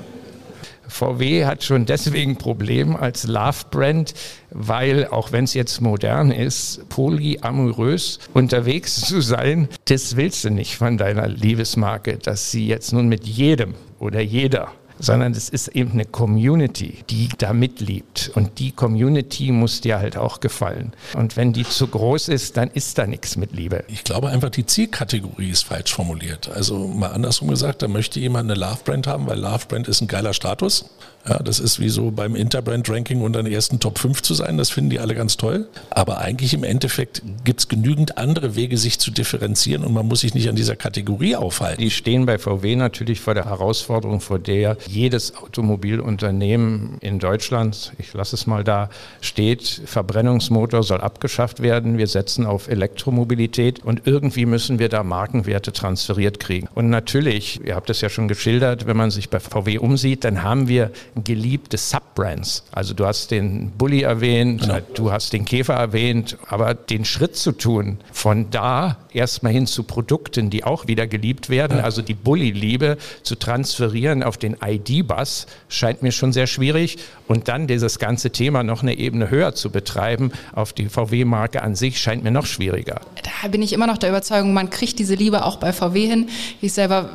VW 0.91 1.45
hat 1.45 1.63
schon 1.63 1.85
deswegen 1.85 2.31
ein 2.31 2.37
Problem 2.37 2.95
als 2.95 3.25
Love-Brand, 3.25 4.13
weil 4.49 5.07
auch 5.07 5.31
wenn 5.31 5.45
es 5.45 5.53
jetzt 5.53 5.79
modern 5.79 6.31
ist, 6.31 6.87
polyamorös 6.89 8.19
unterwegs 8.33 9.01
zu 9.01 9.21
sein, 9.21 9.69
das 9.85 10.17
willst 10.17 10.43
du 10.43 10.49
nicht 10.49 10.75
von 10.75 10.97
deiner 10.97 11.27
Liebesmarke, 11.27 12.17
dass 12.17 12.51
sie 12.51 12.67
jetzt 12.67 12.91
nun 12.91 13.07
mit 13.07 13.25
jedem 13.25 13.73
oder 13.99 14.19
jeder 14.19 14.73
sondern 15.01 15.33
es 15.33 15.49
ist 15.49 15.69
eben 15.69 15.91
eine 15.91 16.05
Community, 16.05 16.99
die 17.09 17.29
da 17.37 17.53
mitliebt. 17.53 18.31
Und 18.35 18.59
die 18.59 18.71
Community 18.71 19.51
muss 19.51 19.81
dir 19.81 19.99
halt 19.99 20.15
auch 20.15 20.39
gefallen. 20.39 20.93
Und 21.15 21.35
wenn 21.35 21.53
die 21.53 21.67
zu 21.67 21.87
groß 21.87 22.29
ist, 22.29 22.57
dann 22.57 22.69
ist 22.69 22.97
da 22.97 23.07
nichts 23.07 23.35
mit 23.35 23.51
Liebe. 23.51 23.83
Ich 23.87 24.03
glaube 24.03 24.29
einfach, 24.29 24.49
die 24.49 24.65
Zielkategorie 24.65 25.49
ist 25.49 25.65
falsch 25.65 25.93
formuliert. 25.93 26.49
Also 26.49 26.87
mal 26.87 27.11
andersrum 27.11 27.49
gesagt, 27.49 27.81
da 27.81 27.87
möchte 27.87 28.19
jemand 28.19 28.49
eine 28.49 28.59
Love 28.59 28.79
Brand 28.85 29.07
haben, 29.07 29.27
weil 29.27 29.39
Love 29.39 29.65
Brand 29.67 29.87
ist 29.87 30.01
ein 30.01 30.07
geiler 30.07 30.33
Status. 30.33 30.85
Ja, 31.27 31.39
das 31.39 31.59
ist 31.59 31.79
wie 31.79 31.89
so 31.89 32.11
beim 32.11 32.35
Interbrand-Ranking 32.35 33.21
unter 33.21 33.43
den 33.43 33.51
ersten 33.51 33.79
Top 33.79 33.99
5 33.99 34.21
zu 34.21 34.33
sein. 34.33 34.57
Das 34.57 34.69
finden 34.71 34.89
die 34.89 34.99
alle 34.99 35.13
ganz 35.13 35.37
toll. 35.37 35.67
Aber 35.89 36.17
eigentlich 36.19 36.53
im 36.53 36.63
Endeffekt 36.63 37.21
gibt 37.43 37.59
es 37.59 37.67
genügend 37.67 38.17
andere 38.17 38.55
Wege, 38.55 38.77
sich 38.77 38.99
zu 38.99 39.11
differenzieren 39.11 39.83
und 39.83 39.93
man 39.93 40.07
muss 40.07 40.21
sich 40.21 40.33
nicht 40.33 40.49
an 40.49 40.55
dieser 40.55 40.75
Kategorie 40.75 41.35
aufhalten. 41.35 41.81
Die 41.81 41.91
stehen 41.91 42.25
bei 42.25 42.37
VW 42.37 42.75
natürlich 42.75 43.19
vor 43.19 43.35
der 43.35 43.45
Herausforderung, 43.45 44.19
vor 44.19 44.39
der 44.39 44.77
jedes 44.87 45.35
Automobilunternehmen 45.37 46.97
in 47.01 47.19
Deutschland, 47.19 47.93
ich 47.99 48.13
lasse 48.13 48.35
es 48.35 48.47
mal 48.47 48.63
da, 48.63 48.89
steht. 49.21 49.81
Verbrennungsmotor 49.85 50.83
soll 50.83 51.01
abgeschafft 51.01 51.61
werden. 51.61 51.97
Wir 51.97 52.07
setzen 52.07 52.45
auf 52.45 52.67
Elektromobilität 52.67 53.83
und 53.83 54.01
irgendwie 54.05 54.45
müssen 54.45 54.79
wir 54.79 54.89
da 54.89 55.03
Markenwerte 55.03 55.71
transferiert 55.71 56.39
kriegen. 56.39 56.67
Und 56.73 56.89
natürlich, 56.89 57.61
ihr 57.63 57.75
habt 57.75 57.89
es 57.89 58.01
ja 58.01 58.09
schon 58.09 58.27
geschildert, 58.27 58.87
wenn 58.87 58.97
man 58.97 59.11
sich 59.11 59.29
bei 59.29 59.39
VW 59.39 59.77
umsieht, 59.77 60.23
dann 60.23 60.43
haben 60.43 60.67
wir 60.67 60.91
geliebte 61.15 61.77
Subbrands. 61.77 62.63
Also 62.71 62.93
du 62.93 63.05
hast 63.05 63.31
den 63.31 63.71
Bulli 63.71 64.01
erwähnt, 64.01 64.61
genau. 64.61 64.79
du 64.93 65.11
hast 65.11 65.33
den 65.33 65.45
Käfer 65.45 65.73
erwähnt, 65.73 66.37
aber 66.47 66.73
den 66.73 67.05
Schritt 67.05 67.35
zu 67.35 67.51
tun, 67.51 67.97
von 68.11 68.49
da 68.49 68.97
erstmal 69.13 69.51
hin 69.51 69.67
zu 69.67 69.83
Produkten, 69.83 70.49
die 70.49 70.63
auch 70.63 70.87
wieder 70.87 71.07
geliebt 71.07 71.49
werden, 71.49 71.77
ja. 71.77 71.83
also 71.83 72.01
die 72.01 72.13
Bulli-Liebe 72.13 72.97
zu 73.23 73.35
transferieren 73.35 74.23
auf 74.23 74.37
den 74.37 74.57
ID-Bus, 74.63 75.47
scheint 75.69 76.01
mir 76.01 76.11
schon 76.11 76.33
sehr 76.33 76.47
schwierig. 76.47 76.97
Und 77.27 77.47
dann 77.47 77.67
dieses 77.67 77.99
ganze 77.99 78.31
Thema 78.31 78.63
noch 78.63 78.81
eine 78.81 78.97
Ebene 78.97 79.29
höher 79.29 79.53
zu 79.53 79.69
betreiben 79.69 80.31
auf 80.53 80.73
die 80.73 80.89
VW-Marke 80.89 81.61
an 81.61 81.75
sich, 81.75 81.99
scheint 81.99 82.23
mir 82.23 82.31
noch 82.31 82.45
schwieriger. 82.45 83.01
Da 83.23 83.47
bin 83.47 83.61
ich 83.61 83.73
immer 83.73 83.87
noch 83.87 83.97
der 83.97 84.09
Überzeugung, 84.09 84.53
man 84.53 84.69
kriegt 84.69 84.99
diese 84.99 85.15
Liebe 85.15 85.45
auch 85.45 85.57
bei 85.57 85.71
VW 85.71 86.07
hin. 86.07 86.29
Ich 86.61 86.73
selber 86.73 87.09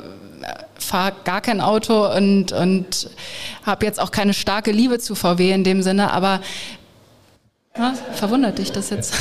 fahre 0.86 1.12
gar 1.24 1.40
kein 1.40 1.60
Auto 1.60 2.10
und, 2.14 2.52
und 2.52 3.10
habe 3.64 3.84
jetzt 3.84 4.00
auch 4.00 4.10
keine 4.10 4.34
starke 4.34 4.72
Liebe 4.72 4.98
zu 4.98 5.14
VW 5.14 5.52
in 5.52 5.64
dem 5.64 5.82
Sinne, 5.82 6.12
aber 6.12 6.40
na, 7.76 7.94
verwundert 8.14 8.58
dich 8.58 8.72
das 8.72 8.90
jetzt. 8.90 9.14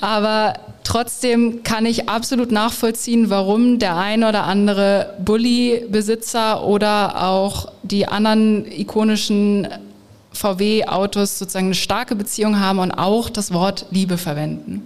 Aber 0.00 0.54
trotzdem 0.84 1.62
kann 1.62 1.86
ich 1.86 2.08
absolut 2.08 2.50
nachvollziehen, 2.52 3.30
warum 3.30 3.78
der 3.78 3.96
ein 3.96 4.24
oder 4.24 4.44
andere 4.44 5.14
Bulli-Besitzer 5.24 6.64
oder 6.64 7.22
auch 7.22 7.72
die 7.82 8.06
anderen 8.08 8.70
ikonischen 8.70 9.68
VW-Autos 10.32 11.38
sozusagen 11.38 11.66
eine 11.66 11.74
starke 11.74 12.16
Beziehung 12.16 12.58
haben 12.58 12.78
und 12.78 12.90
auch 12.90 13.30
das 13.30 13.52
Wort 13.52 13.86
Liebe 13.90 14.18
verwenden. 14.18 14.82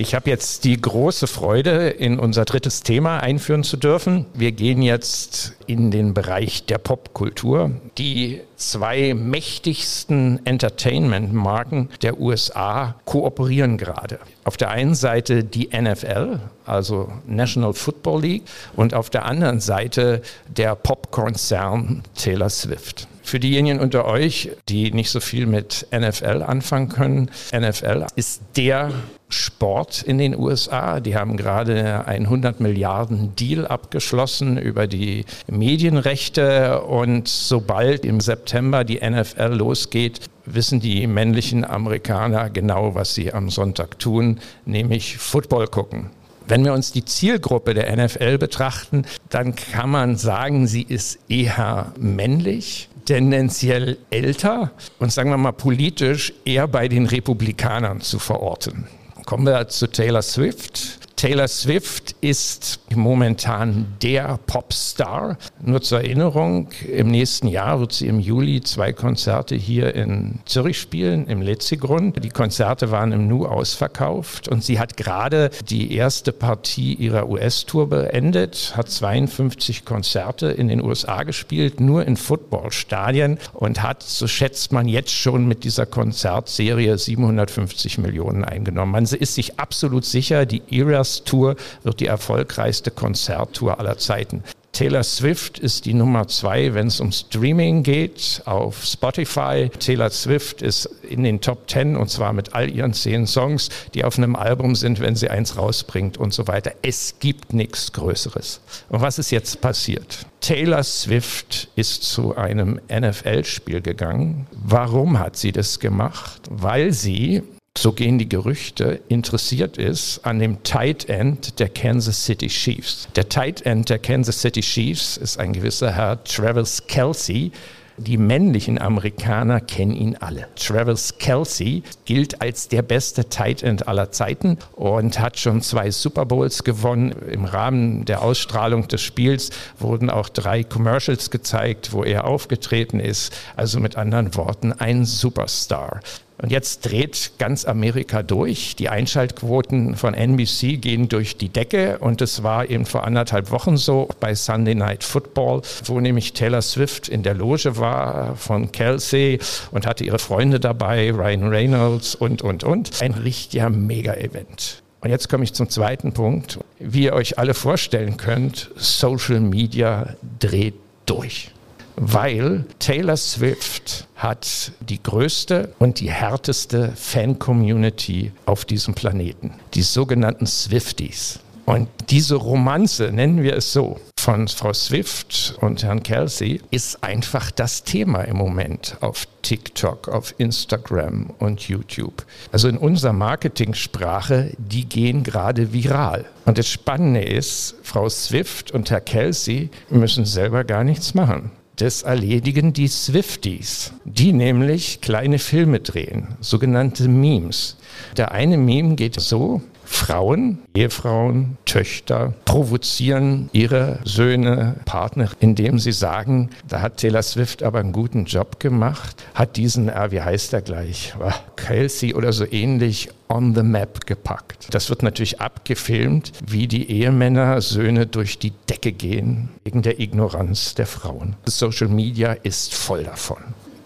Ich 0.00 0.14
habe 0.14 0.30
jetzt 0.30 0.62
die 0.62 0.80
große 0.80 1.26
Freude, 1.26 1.88
in 1.88 2.20
unser 2.20 2.44
drittes 2.44 2.84
Thema 2.84 3.18
einführen 3.18 3.64
zu 3.64 3.76
dürfen. 3.76 4.26
Wir 4.32 4.52
gehen 4.52 4.80
jetzt 4.80 5.56
in 5.66 5.90
den 5.90 6.14
Bereich 6.14 6.66
der 6.66 6.78
Popkultur. 6.78 7.72
Die 7.98 8.40
zwei 8.54 9.14
mächtigsten 9.14 10.46
Entertainment-Marken 10.46 11.88
der 12.02 12.20
USA 12.20 12.94
kooperieren 13.06 13.76
gerade. 13.76 14.20
Auf 14.44 14.56
der 14.56 14.70
einen 14.70 14.94
Seite 14.94 15.42
die 15.42 15.70
NFL, 15.76 16.38
also 16.64 17.10
National 17.26 17.72
Football 17.72 18.22
League, 18.22 18.44
und 18.76 18.94
auf 18.94 19.10
der 19.10 19.24
anderen 19.24 19.58
Seite 19.58 20.22
der 20.46 20.76
Popkonzern 20.76 22.04
Taylor 22.14 22.50
Swift. 22.50 23.08
Für 23.24 23.40
diejenigen 23.40 23.80
unter 23.80 24.04
euch, 24.04 24.52
die 24.68 24.92
nicht 24.92 25.10
so 25.10 25.18
viel 25.18 25.46
mit 25.46 25.88
NFL 25.90 26.44
anfangen 26.46 26.88
können, 26.88 27.30
NFL 27.52 28.06
ist 28.14 28.42
der 28.56 28.92
Sport 29.28 30.02
in 30.02 30.18
den 30.18 30.38
USA. 30.38 31.00
Die 31.00 31.16
haben 31.16 31.36
gerade 31.36 32.06
einen 32.06 32.26
100 32.26 32.60
Milliarden 32.60 33.34
Deal 33.36 33.66
abgeschlossen 33.66 34.58
über 34.58 34.86
die 34.86 35.24
Medienrechte 35.48 36.82
und 36.82 37.28
sobald 37.28 38.04
im 38.04 38.20
September 38.20 38.84
die 38.84 38.98
NFL 38.98 39.54
losgeht, 39.54 40.20
wissen 40.46 40.80
die 40.80 41.06
männlichen 41.06 41.64
Amerikaner 41.64 42.50
genau, 42.50 42.94
was 42.94 43.14
sie 43.14 43.32
am 43.32 43.50
Sonntag 43.50 43.98
tun, 43.98 44.40
nämlich 44.64 45.18
Football 45.18 45.68
gucken. 45.68 46.10
Wenn 46.46 46.64
wir 46.64 46.72
uns 46.72 46.92
die 46.92 47.04
Zielgruppe 47.04 47.74
der 47.74 47.94
NFL 47.94 48.38
betrachten, 48.38 49.04
dann 49.28 49.54
kann 49.54 49.90
man 49.90 50.16
sagen, 50.16 50.66
sie 50.66 50.82
ist 50.82 51.18
eher 51.28 51.92
männlich 51.98 52.88
tendenziell 53.04 53.98
älter 54.10 54.70
und 54.98 55.12
sagen 55.12 55.30
wir 55.30 55.36
mal 55.36 55.52
politisch 55.52 56.32
eher 56.44 56.68
bei 56.68 56.88
den 56.88 57.06
Republikanern 57.06 58.00
zu 58.00 58.18
verorten. 58.18 58.86
Kommen 59.28 59.44
wir 59.44 59.68
zu 59.68 59.88
Taylor 59.88 60.22
Swift. 60.22 60.98
Taylor 61.18 61.48
Swift 61.48 62.14
ist 62.20 62.78
momentan 62.94 63.96
der 64.02 64.38
Popstar. 64.46 65.36
Nur 65.60 65.82
zur 65.82 65.98
Erinnerung, 65.98 66.68
im 66.88 67.08
nächsten 67.08 67.48
Jahr 67.48 67.80
wird 67.80 67.92
sie 67.92 68.06
im 68.06 68.20
Juli 68.20 68.60
zwei 68.60 68.92
Konzerte 68.92 69.56
hier 69.56 69.96
in 69.96 70.38
Zürich 70.44 70.78
spielen, 70.78 71.26
im 71.26 71.42
Letzigrund. 71.42 72.22
Die 72.22 72.28
Konzerte 72.28 72.92
waren 72.92 73.10
im 73.10 73.26
Nu 73.26 73.46
ausverkauft 73.46 74.46
und 74.46 74.62
sie 74.62 74.78
hat 74.78 74.96
gerade 74.96 75.50
die 75.68 75.92
erste 75.92 76.30
Partie 76.30 76.94
ihrer 76.94 77.28
US-Tour 77.28 77.88
beendet, 77.88 78.74
hat 78.76 78.88
52 78.88 79.84
Konzerte 79.84 80.46
in 80.46 80.68
den 80.68 80.80
USA 80.80 81.24
gespielt, 81.24 81.80
nur 81.80 82.06
in 82.06 82.16
Footballstadien 82.16 83.38
und 83.54 83.82
hat, 83.82 84.04
so 84.04 84.28
schätzt 84.28 84.70
man 84.70 84.86
jetzt 84.86 85.10
schon 85.12 85.48
mit 85.48 85.64
dieser 85.64 85.84
Konzertserie 85.84 86.96
750 86.96 87.98
Millionen 87.98 88.44
eingenommen. 88.44 88.92
Man 88.92 89.02
ist 89.02 89.34
sich 89.34 89.58
absolut 89.58 90.04
sicher, 90.04 90.46
die 90.46 90.62
Eras 90.70 91.07
Tour 91.24 91.56
wird 91.82 92.00
die 92.00 92.06
erfolgreichste 92.06 92.90
Konzerttour 92.90 93.78
aller 93.78 93.98
Zeiten. 93.98 94.42
Taylor 94.78 95.02
Swift 95.02 95.58
ist 95.58 95.86
die 95.86 95.92
Nummer 95.94 96.28
zwei, 96.28 96.72
wenn 96.72 96.86
es 96.86 97.00
um 97.00 97.10
Streaming 97.10 97.82
geht, 97.82 98.42
auf 98.44 98.84
Spotify. 98.84 99.70
Taylor 99.80 100.10
Swift 100.10 100.62
ist 100.62 100.86
in 101.08 101.24
den 101.24 101.40
Top 101.40 101.66
Ten 101.66 101.96
und 101.96 102.10
zwar 102.10 102.32
mit 102.32 102.54
all 102.54 102.70
ihren 102.70 102.92
zehn 102.92 103.26
Songs, 103.26 103.70
die 103.94 104.04
auf 104.04 104.18
einem 104.18 104.36
Album 104.36 104.76
sind, 104.76 105.00
wenn 105.00 105.16
sie 105.16 105.30
eins 105.30 105.56
rausbringt 105.56 106.16
und 106.16 106.32
so 106.32 106.46
weiter. 106.46 106.72
Es 106.82 107.16
gibt 107.18 107.54
nichts 107.54 107.92
Größeres. 107.92 108.60
Und 108.88 109.00
was 109.00 109.18
ist 109.18 109.32
jetzt 109.32 109.60
passiert? 109.60 110.26
Taylor 110.40 110.84
Swift 110.84 111.68
ist 111.74 112.04
zu 112.04 112.36
einem 112.36 112.80
NFL-Spiel 112.88 113.80
gegangen. 113.80 114.46
Warum 114.52 115.18
hat 115.18 115.36
sie 115.36 115.50
das 115.50 115.80
gemacht? 115.80 116.42
Weil 116.50 116.92
sie 116.92 117.42
so 117.82 117.92
gehen 117.92 118.18
die 118.18 118.28
Gerüchte, 118.28 119.00
interessiert 119.08 119.78
ist 119.78 120.24
an 120.24 120.38
dem 120.38 120.62
Tight 120.62 121.08
End 121.08 121.60
der 121.60 121.68
Kansas 121.68 122.24
City 122.24 122.48
Chiefs. 122.48 123.08
Der 123.16 123.28
Tight 123.28 123.64
End 123.66 123.88
der 123.88 123.98
Kansas 123.98 124.40
City 124.40 124.60
Chiefs 124.60 125.16
ist 125.16 125.38
ein 125.38 125.52
gewisser 125.52 125.94
Herr 125.94 126.22
Travis 126.24 126.82
Kelsey, 126.86 127.52
die 128.00 128.16
männlichen 128.16 128.80
Amerikaner 128.80 129.60
kennen 129.60 129.92
ihn 129.92 130.16
alle. 130.20 130.46
Travis 130.54 131.18
Kelsey 131.18 131.82
gilt 132.04 132.40
als 132.40 132.68
der 132.68 132.82
beste 132.82 133.28
Tight 133.28 133.64
End 133.64 133.88
aller 133.88 134.12
Zeiten 134.12 134.58
und 134.76 135.18
hat 135.18 135.36
schon 135.38 135.62
zwei 135.62 135.90
Super 135.90 136.24
Bowls 136.24 136.62
gewonnen. 136.62 137.10
Im 137.28 137.44
Rahmen 137.44 138.04
der 138.04 138.22
Ausstrahlung 138.22 138.86
des 138.86 139.02
Spiels 139.02 139.50
wurden 139.80 140.10
auch 140.10 140.28
drei 140.28 140.62
Commercials 140.62 141.30
gezeigt, 141.30 141.92
wo 141.92 142.04
er 142.04 142.24
aufgetreten 142.24 143.00
ist. 143.00 143.36
Also 143.56 143.80
mit 143.80 143.96
anderen 143.96 144.36
Worten 144.36 144.72
ein 144.72 145.04
Superstar. 145.04 146.00
Und 146.40 146.52
jetzt 146.52 146.86
dreht 146.86 147.32
ganz 147.38 147.64
Amerika 147.64 148.22
durch. 148.22 148.76
Die 148.76 148.88
Einschaltquoten 148.88 149.96
von 149.96 150.14
NBC 150.14 150.80
gehen 150.80 151.08
durch 151.08 151.36
die 151.36 151.48
Decke. 151.48 151.98
Und 151.98 152.22
es 152.22 152.44
war 152.44 152.70
eben 152.70 152.86
vor 152.86 153.04
anderthalb 153.04 153.50
Wochen 153.50 153.76
so 153.76 154.08
bei 154.20 154.34
Sunday 154.34 154.76
Night 154.76 155.02
Football, 155.02 155.62
wo 155.84 155.98
nämlich 155.98 156.34
Taylor 156.34 156.62
Swift 156.62 157.08
in 157.08 157.24
der 157.24 157.34
Loge 157.34 157.76
war 157.76 158.36
von 158.36 158.70
Kelsey 158.70 159.40
und 159.72 159.86
hatte 159.86 160.04
ihre 160.04 160.20
Freunde 160.20 160.60
dabei, 160.60 161.10
Ryan 161.10 161.48
Reynolds 161.48 162.14
und, 162.14 162.42
und, 162.42 162.62
und. 162.62 163.02
Ein 163.02 163.12
richtiger 163.12 163.68
Mega-Event. 163.68 164.82
Und 165.00 165.10
jetzt 165.10 165.28
komme 165.28 165.44
ich 165.44 165.54
zum 165.54 165.68
zweiten 165.68 166.12
Punkt. 166.12 166.58
Wie 166.78 167.04
ihr 167.04 167.14
euch 167.14 167.38
alle 167.38 167.54
vorstellen 167.54 168.16
könnt, 168.16 168.70
Social 168.76 169.40
Media 169.40 170.14
dreht 170.38 170.74
durch 171.06 171.52
weil 172.00 172.64
Taylor 172.78 173.16
Swift 173.16 174.06
hat 174.16 174.72
die 174.80 175.02
größte 175.02 175.74
und 175.78 176.00
die 176.00 176.10
härteste 176.10 176.92
Fan-Community 176.94 178.32
auf 178.46 178.64
diesem 178.64 178.94
Planeten, 178.94 179.54
die 179.74 179.82
sogenannten 179.82 180.46
Swifties. 180.46 181.40
Und 181.68 181.88
diese 182.08 182.36
Romanze, 182.36 183.12
nennen 183.12 183.42
wir 183.42 183.54
es 183.54 183.74
so, 183.74 184.00
von 184.18 184.48
Frau 184.48 184.72
Swift 184.72 185.54
und 185.60 185.82
Herrn 185.82 186.02
Kelsey 186.02 186.62
ist 186.70 187.04
einfach 187.04 187.50
das 187.50 187.84
Thema 187.84 188.22
im 188.22 188.36
Moment 188.36 188.96
auf 189.00 189.26
TikTok, 189.42 190.08
auf 190.08 190.34
Instagram 190.38 191.30
und 191.38 191.68
YouTube. 191.68 192.24
Also 192.52 192.68
in 192.68 192.78
unserer 192.78 193.12
Marketingsprache, 193.12 194.52
die 194.56 194.86
gehen 194.86 195.22
gerade 195.24 195.72
viral. 195.72 196.24
Und 196.46 196.56
das 196.58 196.68
Spannende 196.68 197.22
ist, 197.22 197.74
Frau 197.82 198.08
Swift 198.08 198.70
und 198.70 198.90
Herr 198.90 199.02
Kelsey 199.02 199.68
müssen 199.90 200.24
selber 200.24 200.64
gar 200.64 200.84
nichts 200.84 201.14
machen. 201.14 201.50
Das 201.78 202.02
erledigen 202.02 202.72
die 202.72 202.88
Swifties, 202.88 203.92
die 204.04 204.32
nämlich 204.32 205.00
kleine 205.00 205.38
Filme 205.38 205.78
drehen, 205.78 206.26
sogenannte 206.40 207.06
Memes. 207.06 207.76
Der 208.16 208.32
eine 208.32 208.58
Meme 208.58 208.96
geht 208.96 209.20
so, 209.20 209.62
Frauen, 209.90 210.58
Ehefrauen, 210.74 211.56
Töchter 211.64 212.34
provozieren 212.44 213.48
ihre 213.52 213.98
Söhne, 214.04 214.76
Partner, 214.84 215.30
indem 215.40 215.78
sie 215.78 215.92
sagen, 215.92 216.50
da 216.68 216.82
hat 216.82 216.98
Taylor 216.98 217.22
Swift 217.22 217.62
aber 217.62 217.80
einen 217.80 217.92
guten 217.92 218.26
Job 218.26 218.60
gemacht, 218.60 219.24
hat 219.34 219.56
diesen, 219.56 219.90
ah, 219.90 220.10
wie 220.10 220.20
heißt 220.20 220.52
er 220.52 220.60
gleich, 220.60 221.14
Kelsey 221.56 222.14
oder 222.14 222.32
so 222.32 222.44
ähnlich, 222.50 223.08
on 223.28 223.54
the 223.54 223.62
map 223.62 224.06
gepackt. 224.06 224.68
Das 224.70 224.88
wird 224.88 225.02
natürlich 225.02 225.40
abgefilmt, 225.40 226.32
wie 226.46 226.66
die 226.66 226.90
Ehemänner, 226.90 227.60
Söhne 227.60 228.06
durch 228.06 228.38
die 228.38 228.52
Decke 228.68 228.92
gehen, 228.92 229.48
wegen 229.64 229.82
der 229.82 230.00
Ignoranz 230.00 230.74
der 230.74 230.86
Frauen. 230.86 231.36
Social 231.44 231.88
Media 231.88 232.32
ist 232.32 232.74
voll 232.74 233.04
davon. 233.04 233.38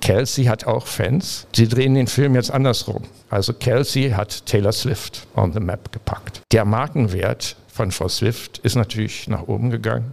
Kelsey 0.03 0.47
hat 0.47 0.67
auch 0.67 0.87
Fans. 0.87 1.47
Sie 1.55 1.69
drehen 1.69 1.95
den 1.95 2.09
Film 2.09 2.35
jetzt 2.35 2.51
andersrum. 2.51 3.05
Also 3.31 3.53
Kelsey 3.53 4.11
hat 4.11 4.45
Taylor 4.47 4.73
Swift 4.73 5.27
on 5.37 5.53
the 5.53 5.61
map 5.61 5.93
gepackt. 5.93 6.43
Der 6.53 6.65
Markenwert 6.65 7.57
von 7.69 7.93
Frau 7.93 8.09
Swift 8.09 8.59
ist 8.59 8.75
natürlich 8.75 9.29
nach 9.29 9.47
oben 9.47 9.71
gegangen. 9.71 10.13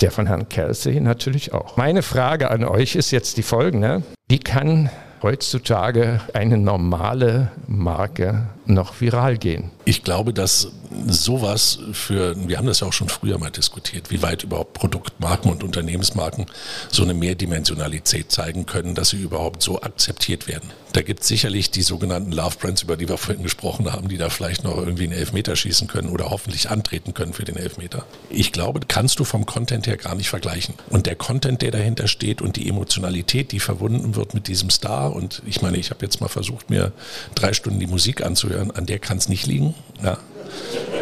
Der 0.00 0.10
von 0.10 0.26
Herrn 0.26 0.48
Kelsey 0.48 1.00
natürlich 1.00 1.52
auch. 1.52 1.76
Meine 1.76 2.02
Frage 2.02 2.50
an 2.50 2.64
euch 2.64 2.96
ist 2.96 3.10
jetzt 3.10 3.36
die 3.36 3.42
folgende. 3.42 4.02
Wie 4.26 4.38
kann 4.38 4.90
heutzutage 5.22 6.20
eine 6.32 6.58
normale 6.58 7.50
Marke 7.66 8.48
noch 8.66 9.00
viral 9.00 9.38
gehen? 9.38 9.70
Ich 9.84 10.02
glaube, 10.02 10.32
dass 10.32 10.72
sowas 11.06 11.78
für, 11.92 12.34
wir 12.48 12.58
haben 12.58 12.66
das 12.66 12.80
ja 12.80 12.88
auch 12.88 12.92
schon 12.92 13.08
früher 13.08 13.38
mal 13.38 13.50
diskutiert, 13.50 14.10
wie 14.10 14.22
weit 14.22 14.44
überhaupt 14.44 14.72
Produktmarken 14.72 15.50
und 15.50 15.62
Unternehmensmarken 15.62 16.46
so 16.90 17.02
eine 17.02 17.14
Mehrdimensionalität 17.14 18.30
zeigen 18.30 18.66
können, 18.66 18.94
dass 18.94 19.10
sie 19.10 19.20
überhaupt 19.20 19.62
so 19.62 19.80
akzeptiert 19.82 20.48
werden. 20.48 20.70
Da 20.92 21.02
gibt 21.02 21.20
es 21.20 21.28
sicherlich 21.28 21.70
die 21.70 21.82
sogenannten 21.82 22.32
Love 22.32 22.56
Brands, 22.58 22.82
über 22.82 22.96
die 22.96 23.08
wir 23.08 23.18
vorhin 23.18 23.42
gesprochen 23.42 23.92
haben, 23.92 24.08
die 24.08 24.16
da 24.16 24.30
vielleicht 24.30 24.64
noch 24.64 24.78
irgendwie 24.78 25.04
einen 25.04 25.12
Elfmeter 25.12 25.54
schießen 25.54 25.88
können 25.88 26.08
oder 26.08 26.30
hoffentlich 26.30 26.70
antreten 26.70 27.12
können 27.12 27.34
für 27.34 27.44
den 27.44 27.56
Elfmeter. 27.56 28.06
Ich 28.30 28.50
glaube, 28.50 28.80
kannst 28.88 29.18
du 29.18 29.24
vom 29.24 29.44
Content 29.44 29.86
her 29.86 29.98
gar 29.98 30.14
nicht 30.14 30.30
vergleichen. 30.30 30.74
Und 30.88 31.06
der 31.06 31.14
Content, 31.14 31.60
der 31.60 31.70
dahinter 31.70 32.08
steht 32.08 32.40
und 32.40 32.56
die 32.56 32.68
Emotionalität, 32.68 33.52
die 33.52 33.60
verbunden 33.60 34.16
wird 34.16 34.32
mit 34.32 34.48
diesem 34.48 34.70
Star 34.70 35.05
und 35.06 35.42
ich 35.46 35.62
meine, 35.62 35.76
ich 35.76 35.90
habe 35.90 36.04
jetzt 36.04 36.20
mal 36.20 36.28
versucht, 36.28 36.70
mir 36.70 36.92
drei 37.34 37.52
Stunden 37.52 37.80
die 37.80 37.86
Musik 37.86 38.24
anzuhören, 38.24 38.70
an 38.70 38.86
der 38.86 38.98
kann 38.98 39.18
es 39.18 39.28
nicht 39.28 39.46
liegen. 39.46 39.74
Ja. 40.02 40.18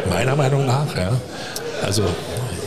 Meiner 0.09 0.35
Meinung 0.35 0.65
nach, 0.65 0.95
ja. 0.97 1.11
Also, 1.83 2.03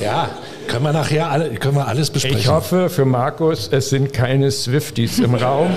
ja, 0.03 0.31
können 0.68 0.85
wir 0.85 0.92
nachher 0.92 1.31
alle, 1.31 1.51
können 1.55 1.77
wir 1.77 1.88
alles 1.88 2.11
besprechen. 2.11 2.38
Ich 2.38 2.48
hoffe 2.48 2.90
für 2.90 3.05
Markus, 3.05 3.68
es 3.72 3.90
sind 3.90 4.12
keine 4.12 4.51
Swifties 4.51 5.18
im 5.18 5.35
Raum. 5.35 5.70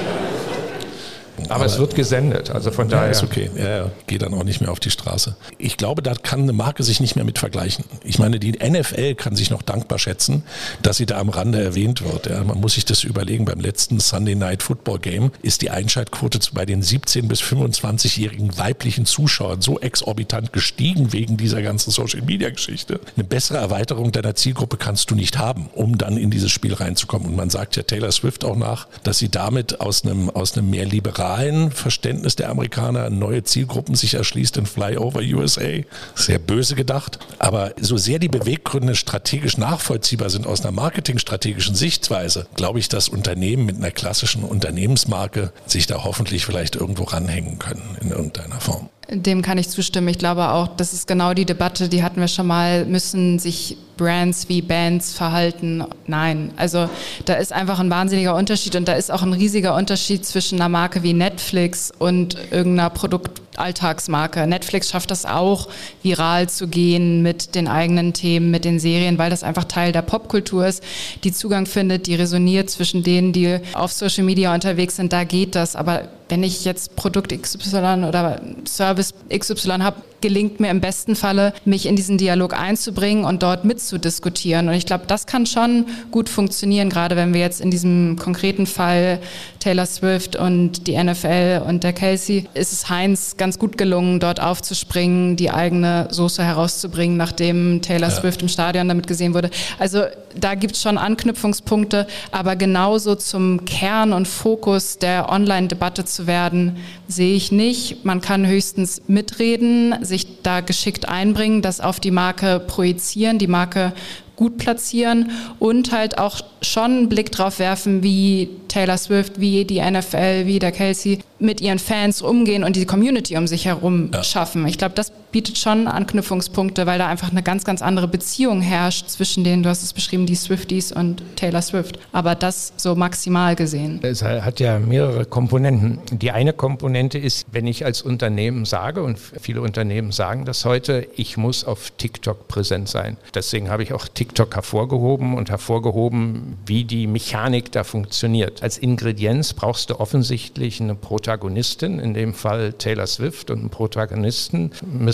Aber, 1.46 1.56
aber, 1.56 1.66
es 1.66 1.78
wird 1.80 1.96
gesendet, 1.96 2.50
also 2.50 2.72
von 2.72 2.90
daher. 2.90 3.06
Ja, 3.06 3.12
ist 3.12 3.24
okay. 3.24 3.50
Ja, 3.56 3.78
ja, 3.78 3.92
geht 4.08 4.22
dann 4.22 4.34
auch 4.34 4.44
nicht 4.44 4.62
mehr 4.62 4.72
auf 4.72 4.80
die 4.80 4.92
Straße. 4.92 5.36
Ich 5.58 5.78
glaube, 5.78 6.02
da 6.02 6.14
kann 6.14 6.42
eine 6.42 6.54
Marke 6.54 6.84
sich 6.84 7.00
nicht 7.00 7.16
mehr 7.16 7.26
mit 7.26 7.40
vergleichen. 7.40 7.86
Ich 8.04 8.20
meine, 8.20 8.40
die 8.40 8.52
NFL 8.52 9.16
kann 9.16 9.36
sich 9.36 9.50
noch 9.50 9.62
dankbar 9.62 10.00
schätzen, 10.00 10.44
dass 10.82 10.98
sie 10.98 11.06
da 11.06 11.20
am 11.20 11.30
Rande 11.30 11.62
erwähnt 11.62 12.04
wird. 12.04 12.28
Ja, 12.28 12.44
man 12.44 12.60
muss 12.60 12.74
sich 12.74 12.86
das 12.86 13.04
überlegen. 13.04 13.46
Beim 13.46 13.60
letzten 13.60 14.00
Sunday 14.00 14.36
Night 14.36 14.64
Football 14.64 15.00
Game 15.00 15.32
ist 15.42 15.62
die 15.62 15.70
Einschaltquote 15.70 16.40
bei 16.54 16.66
den 16.66 16.82
17- 16.82 17.28
bis 17.28 17.42
25-jährigen 17.42 18.58
weiblichen 18.58 19.06
Zuschauern 19.06 19.62
so 19.62 19.80
exorbitant 19.80 20.54
gestiegen 20.54 21.14
wegen 21.14 21.38
dieser 21.38 21.62
ganzen 21.62 21.92
Social 21.92 22.22
Media 22.22 22.50
Geschichte. 22.50 23.00
Eine 23.16 23.24
bessere 23.26 23.58
Erweiterung 23.58 24.12
deiner 24.12 24.36
Zielgruppe 24.36 24.78
kannst 24.78 25.12
du 25.12 25.16
nicht 25.16 25.38
haben, 25.38 25.70
um 25.74 25.98
dann 25.98 26.18
in 26.18 26.32
dieses 26.32 26.52
Spiel 26.52 26.74
reinzukommen. 26.74 27.28
Und 27.28 27.36
man 27.36 27.50
sagt 27.50 27.76
ja 27.76 27.84
Taylor 27.84 28.12
Swift 28.12 28.44
auch 28.44 28.56
nach, 28.56 28.88
dass 29.04 29.18
sie 29.18 29.30
damit 29.30 29.82
aus 29.82 30.04
einem, 30.04 30.30
aus 30.30 30.58
einem 30.58 30.70
mehr 30.70 30.86
liberalen 30.86 31.31
liberalen 31.32 31.72
Verständnis 31.72 32.36
der 32.36 32.50
Amerikaner 32.50 33.10
neue 33.10 33.44
Zielgruppen 33.44 33.96
sich 33.96 34.16
erschließt 34.16 34.58
in 34.58 34.66
Flyover 34.66 35.22
USA. 35.22 35.82
Sehr 36.16 36.40
böse 36.40 36.76
gedacht. 36.76 37.20
Aber 37.40 37.74
so 37.80 37.98
sehr 37.98 38.20
die 38.20 38.28
Beweggründe 38.28 38.96
strategisch 38.96 39.58
nachvollziehbar 39.58 40.30
sind 40.30 40.46
aus 40.46 40.62
einer 40.62 40.72
marketingstrategischen 40.72 41.76
Sichtweise, 41.76 42.48
glaube 42.56 42.80
ich, 42.80 42.90
dass 42.90 43.10
Unternehmen 43.10 43.66
mit 43.66 43.78
einer 43.78 43.92
klassischen 43.92 44.44
Unternehmensmarke 44.44 45.54
sich 45.66 45.88
da 45.88 46.04
hoffentlich 46.04 46.46
vielleicht 46.46 46.76
irgendwo 46.76 47.04
ranhängen 47.04 47.60
können 47.60 47.98
in 48.02 48.12
irgendeiner 48.12 48.60
Form. 48.60 48.90
Dem 49.10 49.42
kann 49.42 49.58
ich 49.58 49.68
zustimmen. 49.70 50.08
Ich 50.08 50.20
glaube 50.20 50.50
auch, 50.50 50.68
das 50.68 50.94
ist 50.94 51.08
genau 51.08 51.34
die 51.34 51.46
Debatte, 51.46 51.90
die 51.90 52.04
hatten 52.04 52.22
wir 52.22 52.28
schon 52.28 52.48
mal, 52.48 52.86
müssen 52.86 53.40
sich 53.40 53.78
Brands 54.02 54.50
wie 54.50 54.64
Bands 54.64 55.14
verhalten? 55.14 55.84
Nein. 56.08 56.52
Also 56.58 56.90
da 57.26 57.36
ist 57.36 57.54
einfach 57.54 57.80
ein 57.80 57.92
wahnsinniger 57.92 58.36
Unterschied 58.36 58.76
und 58.76 58.88
da 58.88 58.94
ist 58.94 59.12
auch 59.12 59.22
ein 59.22 59.34
riesiger 59.34 59.76
Unterschied 59.76 60.26
zwischen 60.26 60.60
einer 60.60 60.70
Marke 60.70 61.04
wie 61.04 61.14
Netflix 61.14 61.92
und 62.00 62.36
irgendeiner 62.50 62.90
Produktalltagsmarke. 62.90 64.48
Netflix 64.48 64.90
schafft 64.90 65.12
das 65.12 65.26
auch, 65.26 65.68
viral 66.02 66.50
zu 66.50 66.68
gehen 66.68 67.22
mit 67.22 67.54
den 67.54 67.68
eigenen 67.68 68.14
Themen, 68.14 68.50
mit 68.50 68.66
den 68.66 68.80
Serien, 68.80 69.20
weil 69.20 69.30
das 69.30 69.44
einfach 69.44 69.66
Teil 69.66 69.92
der 69.92 70.02
Popkultur 70.02 70.66
ist, 70.66 70.84
die 71.24 71.32
Zugang 71.32 71.68
findet, 71.68 72.08
die 72.08 72.16
resoniert 72.16 72.72
zwischen 72.72 73.04
denen, 73.04 73.34
die 73.34 73.60
auf 73.74 73.92
Social 73.92 74.24
Media 74.24 74.52
unterwegs 74.52 74.96
sind. 74.96 75.14
Da 75.14 75.26
geht 75.26 75.54
das. 75.54 75.76
Aber 75.76 76.08
wenn 76.32 76.44
ich 76.44 76.64
jetzt 76.64 76.96
Produkt 76.96 77.34
XY 77.40 78.06
oder 78.08 78.42
Service 78.66 79.14
XY 79.30 79.80
habe, 79.80 80.02
gelingt 80.22 80.60
mir 80.60 80.70
im 80.70 80.82
besten 80.82 81.16
Falle, 81.16 81.54
mich 81.66 81.86
in 81.86 81.96
diesen 81.96 82.18
Dialog 82.18 82.58
einzubringen 82.58 83.26
und 83.26 83.44
dort 83.44 83.66
mitzudiskutieren. 83.66 84.68
Und 84.68 84.74
ich 84.76 84.86
glaube, 84.86 85.06
das 85.08 85.26
kann 85.26 85.46
schon 85.46 85.86
gut 86.12 86.30
funktionieren, 86.30 86.90
gerade 86.90 87.16
wenn 87.16 87.34
wir 87.34 87.42
jetzt 87.42 87.62
in 87.62 87.72
diesem 87.72 88.18
konkreten 88.18 88.66
Fall 88.66 89.20
Taylor 89.60 89.86
Swift 89.86 90.36
und 90.36 90.88
die 90.88 91.02
NFL 91.02 91.64
und 91.68 91.84
der 91.84 91.94
Casey, 91.94 92.48
ist 92.54 92.74
es 92.74 92.90
Heinz 92.90 93.38
ganz 93.38 93.60
gut 93.60 93.78
gelungen, 93.78 94.20
dort 94.20 94.42
aufzuspringen, 94.42 95.36
die 95.36 95.52
eigene 95.52 96.08
Soße 96.10 96.44
herauszubringen, 96.44 97.18
nachdem 97.18 97.82
Taylor 97.82 98.10
ja. 98.10 98.16
Swift 98.16 98.42
im 98.42 98.48
Stadion 98.48 98.88
damit 98.88 99.08
gesehen 99.08 99.34
wurde. 99.34 99.50
Also 99.80 100.04
da 100.40 100.56
gibt 100.56 100.76
es 100.76 100.82
schon 100.82 100.98
Anknüpfungspunkte, 100.98 102.08
aber 102.32 102.56
genauso 102.56 103.16
zum 103.16 103.66
Kern 103.66 104.14
und 104.14 104.28
Fokus 104.28 104.98
der 104.98 105.30
Online-Debatte 105.30 106.06
zu 106.06 106.28
werden, 106.28 106.78
sehe 107.08 107.36
ich 107.36 107.52
nicht. 107.52 108.06
Man 108.06 108.22
kann 108.22 108.48
höchstens 108.48 109.02
mitreden, 109.08 109.96
sich 110.12 110.44
da 110.44 110.62
geschickt 110.62 111.10
einbringen, 111.10 111.64
das 111.64 111.82
auf 111.82 112.00
die 112.00 112.12
Marke 112.12 112.60
projizieren, 112.60 113.40
die 113.40 113.48
Marke 113.48 113.94
gut 114.36 114.58
platzieren 114.58 115.32
und 115.60 115.92
halt 115.92 116.18
auch 116.18 116.42
schon 116.62 116.92
einen 116.92 117.10
Blick 117.10 117.32
drauf 117.32 117.60
werfen, 117.60 118.02
wie 118.02 118.50
Taylor 118.70 118.98
Swift, 118.98 119.40
wie 119.40 119.66
die 119.66 119.80
NFL, 119.80 120.46
wie 120.46 120.58
der 120.58 120.72
Kelsey 120.72 121.20
mit 121.38 121.62
ihren 121.62 121.78
Fans 121.78 122.22
umgehen 122.22 122.64
und 122.64 122.76
die 122.76 122.86
Community 122.86 123.38
um 123.38 123.46
sich 123.46 123.66
herum 123.66 124.10
ja. 124.12 124.24
schaffen. 124.24 124.68
Ich 124.68 124.80
glaube, 124.80 124.96
das 124.96 125.12
bietet 125.32 125.58
schon 125.58 125.88
Anknüpfungspunkte, 125.88 126.86
weil 126.86 127.00
da 127.00 127.08
einfach 127.08 127.32
eine 127.32 127.44
ganz, 127.44 127.64
ganz 127.64 127.82
andere 127.82 128.08
Beziehung 128.08 128.62
herrscht 128.62 129.10
zwischen 129.10 129.44
denen, 129.44 129.64
du 129.64 129.70
hast 129.70 129.84
es 129.84 129.94
beschrieben, 129.94 130.26
die 130.26 130.36
Swifties 130.36 130.92
und 130.92 131.24
Taylor 131.36 131.62
Swift. 131.62 132.00
Aber 132.12 132.36
das 132.36 132.74
so 132.78 132.96
maximal 132.96 133.56
gesehen. 133.56 134.00
Es 134.02 134.24
hat 134.24 134.60
ja 134.60 134.80
mehrere 134.80 135.26
Komponenten. 135.26 136.00
Die 136.12 136.32
eine 136.32 136.54
Komponente 136.54 137.18
ist, 137.18 137.48
wenn 137.52 137.68
ich 137.68 137.86
als 137.86 138.02
Unternehmen 138.02 138.66
sage, 138.66 139.04
und 139.04 139.18
viele 139.20 139.62
Unternehmen 139.62 140.12
sagen 140.12 140.46
das 140.46 140.66
heute, 140.66 141.08
ich 141.16 141.38
muss 141.38 141.64
auf 141.64 141.92
TikTok 141.98 142.48
präsent 142.48 142.90
sein. 142.90 143.18
Deswegen 143.34 143.70
habe 143.70 143.84
ich 143.84 143.94
auch 143.94 144.08
TikTok 144.08 144.56
hervorgehoben 144.56 145.36
und 145.36 145.50
hervorgehoben, 145.50 146.58
wie 146.66 146.84
die 146.84 147.08
Mechanik 147.08 147.72
da 147.72 147.84
funktioniert. 147.84 148.64
Als 148.64 148.78
Ingredienz 148.78 149.54
brauchst 149.54 149.90
du 149.90 150.00
offensichtlich 150.00 150.82
eine 150.82 150.96
Protagonistin, 150.96 152.00
in 152.00 152.14
dem 152.14 152.34
Fall 152.34 152.74
Taylor 152.74 153.08
Swift 153.08 153.52
und 153.52 153.60
einen 153.60 153.70
Protagonisten, 153.70 154.72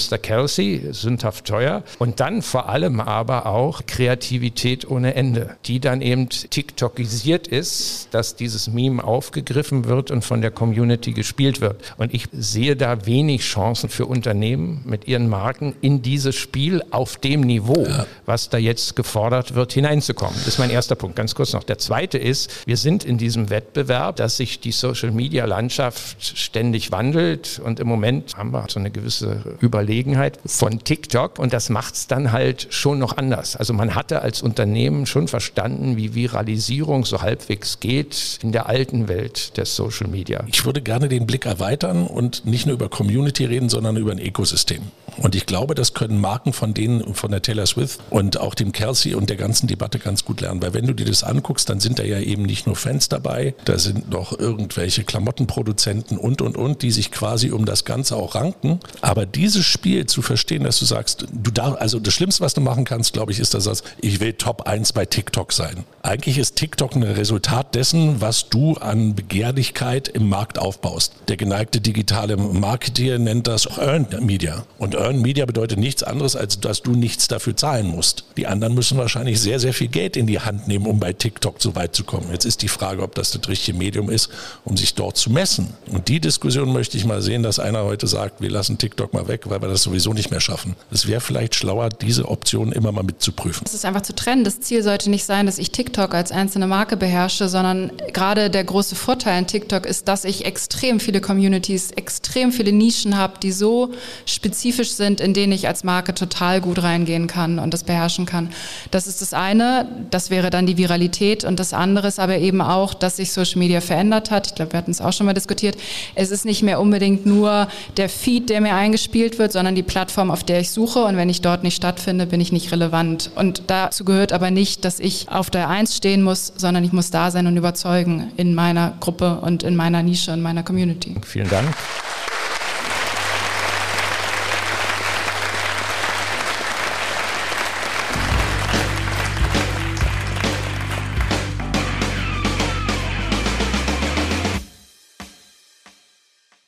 Mr. 0.07 0.17
Kelsey, 0.17 0.81
sündhaft 0.91 1.45
teuer. 1.45 1.83
Und 1.99 2.19
dann 2.19 2.41
vor 2.41 2.69
allem 2.69 2.99
aber 2.99 3.45
auch 3.45 3.81
Kreativität 3.87 4.89
ohne 4.89 5.15
Ende, 5.15 5.57
die 5.65 5.79
dann 5.79 6.01
eben 6.01 6.29
TikTokisiert 6.29 7.47
ist, 7.47 8.09
dass 8.11 8.35
dieses 8.35 8.67
Meme 8.67 9.03
aufgegriffen 9.03 9.85
wird 9.85 10.11
und 10.11 10.23
von 10.23 10.41
der 10.41 10.51
Community 10.51 11.13
gespielt 11.13 11.61
wird. 11.61 11.81
Und 11.97 12.13
ich 12.13 12.27
sehe 12.31 12.75
da 12.75 13.05
wenig 13.05 13.41
Chancen 13.41 13.89
für 13.89 14.05
Unternehmen 14.05 14.81
mit 14.85 15.07
ihren 15.07 15.29
Marken 15.29 15.75
in 15.81 16.01
dieses 16.01 16.35
Spiel 16.35 16.83
auf 16.91 17.17
dem 17.17 17.41
Niveau, 17.41 17.85
ja. 17.85 18.05
was 18.25 18.49
da 18.49 18.57
jetzt 18.57 18.95
gefordert 18.95 19.55
wird, 19.55 19.73
hineinzukommen. 19.73 20.35
Das 20.35 20.47
ist 20.47 20.59
mein 20.59 20.69
erster 20.69 20.95
Punkt. 20.95 21.15
Ganz 21.15 21.35
kurz 21.35 21.53
noch. 21.53 21.63
Der 21.63 21.77
zweite 21.77 22.17
ist, 22.17 22.67
wir 22.67 22.77
sind 22.77 23.03
in 23.03 23.17
diesem 23.17 23.49
Wettbewerb, 23.49 24.17
dass 24.17 24.37
sich 24.37 24.59
die 24.59 24.71
Social 24.71 25.11
Media 25.11 25.45
Landschaft 25.45 26.17
ständig 26.37 26.91
wandelt 26.91 27.59
und 27.63 27.79
im 27.79 27.87
Moment 27.87 28.37
haben 28.37 28.51
wir 28.51 28.65
so 28.69 28.79
eine 28.79 28.91
gewisse 28.91 29.57
Überlegenheit 29.97 30.39
von 30.45 30.83
TikTok 30.83 31.39
und 31.39 31.53
das 31.53 31.69
macht 31.69 31.95
es 31.95 32.07
dann 32.07 32.31
halt 32.31 32.67
schon 32.69 32.99
noch 32.99 33.17
anders. 33.17 33.55
Also 33.55 33.73
man 33.73 33.95
hatte 33.95 34.21
als 34.21 34.43
Unternehmen 34.43 35.07
schon 35.07 35.27
verstanden, 35.27 35.97
wie 35.97 36.13
Viralisierung 36.13 37.03
so 37.03 37.21
halbwegs 37.21 37.79
geht 37.79 38.39
in 38.43 38.51
der 38.51 38.67
alten 38.67 39.07
Welt 39.07 39.57
des 39.57 39.75
Social 39.75 40.07
Media. 40.07 40.43
Ich 40.47 40.65
würde 40.65 40.81
gerne 40.81 41.09
den 41.09 41.25
Blick 41.25 41.47
erweitern 41.47 42.05
und 42.05 42.45
nicht 42.45 42.67
nur 42.67 42.75
über 42.75 42.89
Community 42.89 43.45
reden, 43.45 43.69
sondern 43.69 43.97
über 43.97 44.11
ein 44.11 44.19
Ökosystem. 44.19 44.83
Und 45.17 45.33
ich 45.33 45.47
glaube, 45.47 45.73
das 45.73 45.95
können 45.95 46.21
Marken 46.21 46.53
von 46.53 46.75
denen, 46.75 47.15
von 47.15 47.31
der 47.31 47.41
Taylor 47.41 47.65
Swift 47.65 47.99
und 48.11 48.39
auch 48.39 48.53
dem 48.53 48.71
Kelsey 48.71 49.15
und 49.15 49.31
der 49.31 49.37
ganzen 49.37 49.65
Debatte 49.65 49.97
ganz 49.97 50.25
gut 50.25 50.41
lernen. 50.41 50.61
Weil 50.61 50.75
wenn 50.75 50.85
du 50.85 50.93
dir 50.93 51.05
das 51.05 51.23
anguckst, 51.23 51.69
dann 51.69 51.79
sind 51.79 51.97
da 51.97 52.03
ja 52.03 52.19
eben 52.19 52.43
nicht 52.43 52.67
nur 52.67 52.75
Fans 52.75 53.09
dabei, 53.09 53.55
da 53.65 53.79
sind 53.79 54.11
noch 54.11 54.37
irgendwelche 54.37 55.03
Klamottenproduzenten 55.03 56.19
und, 56.19 56.41
und, 56.43 56.55
und, 56.55 56.83
die 56.83 56.91
sich 56.91 57.11
quasi 57.11 57.49
um 57.49 57.65
das 57.65 57.83
Ganze 57.83 58.15
auch 58.15 58.35
ranken. 58.35 58.79
Aber 59.01 59.25
dieses 59.25 59.65
Spiel 59.65 59.86
zu 60.05 60.21
verstehen, 60.21 60.63
dass 60.63 60.79
du 60.79 60.85
sagst, 60.85 61.25
du 61.31 61.51
darfst, 61.51 61.79
also 61.79 61.99
das 61.99 62.13
Schlimmste, 62.13 62.43
was 62.43 62.53
du 62.53 62.61
machen 62.61 62.85
kannst, 62.85 63.13
glaube 63.13 63.31
ich, 63.31 63.39
ist, 63.39 63.53
du 63.53 63.59
sagst, 63.59 63.83
ich 64.01 64.19
will 64.19 64.33
Top 64.33 64.63
1 64.63 64.93
bei 64.93 65.05
TikTok 65.05 65.53
sein. 65.53 65.83
Eigentlich 66.03 66.37
ist 66.37 66.55
TikTok 66.55 66.95
ein 66.95 67.03
Resultat 67.03 67.75
dessen, 67.75 68.21
was 68.21 68.49
du 68.49 68.75
an 68.75 69.15
Begehrlichkeit 69.15 70.07
im 70.07 70.29
Markt 70.29 70.59
aufbaust. 70.59 71.13
Der 71.27 71.37
geneigte 71.37 71.81
digitale 71.81 72.37
Marketer 72.37 73.17
nennt 73.19 73.47
das 73.47 73.65
Earned 73.77 74.21
Media. 74.21 74.65
Und 74.77 74.95
Earned 74.95 75.21
Media 75.21 75.45
bedeutet 75.45 75.79
nichts 75.79 76.03
anderes, 76.03 76.35
als 76.35 76.59
dass 76.59 76.81
du 76.81 76.91
nichts 76.91 77.27
dafür 77.27 77.55
zahlen 77.55 77.87
musst. 77.87 78.23
Die 78.37 78.47
anderen 78.47 78.73
müssen 78.73 78.97
wahrscheinlich 78.97 79.39
sehr, 79.39 79.59
sehr 79.59 79.73
viel 79.73 79.87
Geld 79.87 80.15
in 80.17 80.27
die 80.27 80.39
Hand 80.39 80.67
nehmen, 80.67 80.85
um 80.85 80.99
bei 80.99 81.13
TikTok 81.13 81.61
so 81.61 81.75
weit 81.75 81.95
zu 81.95 82.03
kommen. 82.03 82.31
Jetzt 82.31 82.45
ist 82.45 82.61
die 82.61 82.67
Frage, 82.67 83.03
ob 83.03 83.15
das 83.15 83.31
das 83.31 83.47
richtige 83.47 83.77
Medium 83.77 84.09
ist, 84.09 84.29
um 84.63 84.77
sich 84.77 84.93
dort 84.93 85.17
zu 85.17 85.29
messen. 85.29 85.73
Und 85.91 86.07
die 86.07 86.19
Diskussion 86.19 86.71
möchte 86.71 86.97
ich 86.97 87.05
mal 87.05 87.21
sehen, 87.21 87.43
dass 87.43 87.59
einer 87.59 87.83
heute 87.83 88.07
sagt, 88.07 88.41
wir 88.41 88.49
lassen 88.49 88.77
TikTok 88.77 89.13
mal 89.13 89.27
weg, 89.27 89.49
weil 89.49 89.61
wir 89.61 89.67
das 89.67 89.76
sowieso 89.83 90.13
nicht 90.13 90.31
mehr 90.31 90.39
schaffen. 90.39 90.75
Es 90.91 91.07
wäre 91.07 91.21
vielleicht 91.21 91.55
schlauer, 91.55 91.89
diese 91.89 92.27
Option 92.27 92.71
immer 92.71 92.91
mal 92.91 93.03
mitzuprüfen. 93.03 93.63
Es 93.65 93.73
ist 93.73 93.85
einfach 93.85 94.01
zu 94.01 94.15
trennen. 94.15 94.43
Das 94.43 94.61
Ziel 94.61 94.83
sollte 94.83 95.09
nicht 95.09 95.25
sein, 95.25 95.45
dass 95.45 95.57
ich 95.57 95.71
TikTok 95.71 96.13
als 96.13 96.31
einzelne 96.31 96.67
Marke 96.67 96.97
beherrsche, 96.97 97.49
sondern 97.49 97.91
gerade 98.13 98.49
der 98.49 98.63
große 98.63 98.95
Vorteil 98.95 99.39
in 99.39 99.47
TikTok 99.47 99.85
ist, 99.85 100.07
dass 100.07 100.25
ich 100.25 100.45
extrem 100.45 100.99
viele 100.99 101.21
Communities, 101.21 101.91
extrem 101.91 102.51
viele 102.51 102.71
Nischen 102.71 103.17
habe, 103.17 103.39
die 103.41 103.51
so 103.51 103.91
spezifisch 104.25 104.91
sind, 104.91 105.21
in 105.21 105.33
denen 105.33 105.53
ich 105.53 105.67
als 105.67 105.83
Marke 105.83 106.13
total 106.13 106.61
gut 106.61 106.81
reingehen 106.81 107.27
kann 107.27 107.59
und 107.59 107.73
das 107.73 107.83
beherrschen 107.83 108.25
kann. 108.25 108.49
Das 108.91 109.07
ist 109.07 109.21
das 109.21 109.33
eine. 109.33 109.87
Das 110.11 110.29
wäre 110.29 110.49
dann 110.49 110.65
die 110.65 110.77
Viralität. 110.77 111.43
Und 111.43 111.59
das 111.59 111.73
andere 111.73 112.07
ist 112.07 112.19
aber 112.19 112.37
eben 112.37 112.61
auch, 112.61 112.93
dass 112.93 113.17
sich 113.17 113.31
Social 113.31 113.59
Media 113.59 113.81
verändert 113.81 114.31
hat. 114.31 114.47
Ich 114.47 114.55
glaube, 114.55 114.73
wir 114.73 114.77
hatten 114.77 114.91
es 114.91 115.01
auch 115.01 115.13
schon 115.13 115.25
mal 115.25 115.33
diskutiert. 115.33 115.77
Es 116.15 116.31
ist 116.31 116.45
nicht 116.45 116.63
mehr 116.63 116.79
unbedingt 116.79 117.25
nur 117.25 117.67
der 117.97 118.09
Feed, 118.09 118.49
der 118.49 118.61
mir 118.61 118.75
eingespielt 118.75 119.39
wird, 119.39 119.51
sondern 119.51 119.66
die 119.75 119.83
Plattform, 119.83 120.31
auf 120.31 120.43
der 120.43 120.59
ich 120.59 120.71
suche. 120.71 121.03
Und 121.03 121.17
wenn 121.17 121.29
ich 121.29 121.41
dort 121.41 121.63
nicht 121.63 121.75
stattfinde, 121.75 122.25
bin 122.25 122.41
ich 122.41 122.51
nicht 122.51 122.71
relevant. 122.71 123.31
Und 123.35 123.63
dazu 123.67 124.05
gehört 124.05 124.33
aber 124.33 124.51
nicht, 124.51 124.85
dass 124.85 124.99
ich 124.99 125.29
auf 125.29 125.49
der 125.49 125.69
Eins 125.69 125.95
stehen 125.95 126.23
muss, 126.23 126.53
sondern 126.55 126.83
ich 126.83 126.93
muss 126.93 127.11
da 127.11 127.31
sein 127.31 127.47
und 127.47 127.57
überzeugen 127.57 128.31
in 128.37 128.55
meiner 128.55 128.93
Gruppe 128.99 129.39
und 129.41 129.63
in 129.63 129.75
meiner 129.75 130.03
Nische, 130.03 130.31
in 130.31 130.41
meiner 130.41 130.63
Community. 130.63 131.15
Vielen 131.23 131.49
Dank. 131.49 131.75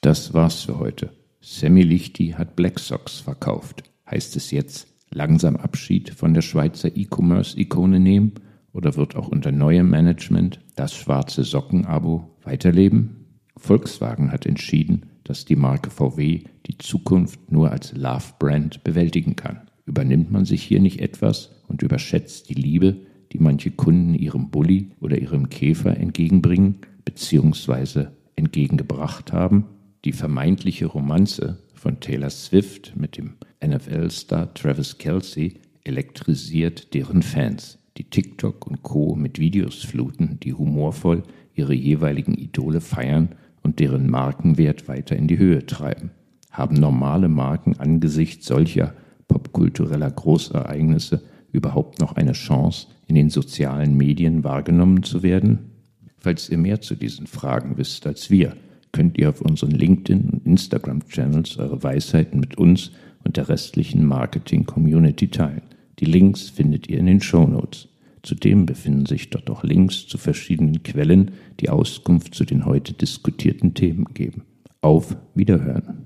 Das 0.01 0.33
war's 0.33 0.61
für 0.63 0.79
heute. 0.79 1.18
Sammy 1.51 1.81
Lichty 1.81 2.35
hat 2.37 2.55
Black 2.55 2.77
Socks 2.77 3.21
verkauft. 3.21 3.81
Heißt 4.09 4.35
es 4.35 4.51
jetzt 4.51 4.87
langsam 5.09 5.55
Abschied 5.55 6.11
von 6.11 6.35
der 6.35 6.43
Schweizer 6.43 6.95
E-Commerce-Ikone 6.95 7.99
nehmen? 7.99 8.33
Oder 8.71 8.95
wird 8.95 9.15
auch 9.15 9.29
unter 9.29 9.51
neuem 9.51 9.89
Management 9.89 10.59
das 10.75 10.93
schwarze 10.93 11.43
Socken-Abo 11.43 12.37
weiterleben? 12.43 13.25
Volkswagen 13.57 14.31
hat 14.31 14.45
entschieden, 14.45 15.07
dass 15.23 15.43
die 15.43 15.55
Marke 15.55 15.89
VW 15.89 16.43
die 16.67 16.77
Zukunft 16.77 17.51
nur 17.51 17.71
als 17.71 17.93
Love-Brand 17.93 18.83
bewältigen 18.83 19.35
kann. 19.35 19.61
Übernimmt 19.87 20.29
man 20.29 20.45
sich 20.45 20.61
hier 20.61 20.79
nicht 20.79 21.01
etwas 21.01 21.63
und 21.67 21.81
überschätzt 21.81 22.49
die 22.49 22.53
Liebe, 22.53 22.95
die 23.31 23.39
manche 23.39 23.71
Kunden 23.71 24.13
ihrem 24.13 24.51
Bulli 24.51 24.91
oder 25.01 25.17
ihrem 25.17 25.49
Käfer 25.49 25.97
entgegenbringen 25.97 26.75
bzw. 27.05 28.05
entgegengebracht 28.35 29.33
haben? 29.33 29.65
Die 30.05 30.13
vermeintliche 30.13 30.85
Romanze 30.85 31.57
von 31.73 31.99
Taylor 31.99 32.29
Swift 32.29 32.93
mit 32.95 33.17
dem 33.17 33.33
NFL-Star 33.65 34.53
Travis 34.53 34.97
Kelsey 34.97 35.55
elektrisiert 35.83 36.93
deren 36.93 37.21
Fans, 37.21 37.79
die 37.97 38.05
TikTok 38.05 38.65
und 38.65 38.81
Co. 38.81 39.15
mit 39.15 39.39
Videos 39.39 39.83
fluten, 39.83 40.39
die 40.41 40.53
humorvoll 40.53 41.23
ihre 41.53 41.73
jeweiligen 41.73 42.33
Idole 42.33 42.79
feiern 42.79 43.35
und 43.61 43.79
deren 43.79 44.09
Markenwert 44.09 44.87
weiter 44.87 45.17
in 45.17 45.27
die 45.27 45.37
Höhe 45.37 45.65
treiben. 45.65 46.11
Haben 46.49 46.75
normale 46.75 47.27
Marken 47.27 47.77
angesichts 47.77 48.47
solcher 48.47 48.93
popkultureller 49.27 50.11
Großereignisse 50.11 51.21
überhaupt 51.51 51.99
noch 51.99 52.15
eine 52.15 52.31
Chance, 52.31 52.87
in 53.07 53.15
den 53.15 53.29
sozialen 53.29 53.97
Medien 53.97 54.45
wahrgenommen 54.45 55.03
zu 55.03 55.23
werden? 55.23 55.71
Falls 56.17 56.49
ihr 56.49 56.57
mehr 56.57 56.79
zu 56.79 56.95
diesen 56.95 57.27
Fragen 57.27 57.77
wisst 57.77 58.07
als 58.07 58.29
wir, 58.29 58.55
könnt 58.99 59.17
ihr 59.17 59.29
auf 59.29 59.39
unseren 59.39 59.71
LinkedIn- 59.71 60.29
und 60.29 60.45
Instagram-Channels 60.45 61.57
eure 61.57 61.81
Weisheiten 61.81 62.37
mit 62.37 62.57
uns 62.57 62.91
und 63.23 63.37
der 63.37 63.47
restlichen 63.47 64.05
Marketing-Community 64.05 65.29
teilen. 65.29 65.61
Die 65.99 66.05
Links 66.05 66.49
findet 66.49 66.89
ihr 66.89 66.99
in 66.99 67.05
den 67.05 67.21
Show 67.21 67.47
Notes. 67.47 67.87
Zudem 68.23 68.65
befinden 68.65 69.05
sich 69.05 69.29
dort 69.29 69.49
auch 69.49 69.63
Links 69.63 70.05
zu 70.05 70.17
verschiedenen 70.17 70.83
Quellen, 70.83 71.31
die 71.61 71.69
Auskunft 71.69 72.35
zu 72.35 72.43
den 72.43 72.65
heute 72.65 72.91
diskutierten 72.91 73.73
Themen 73.73 74.03
geben. 74.13 74.41
Auf 74.81 75.15
Wiederhören! 75.33 75.98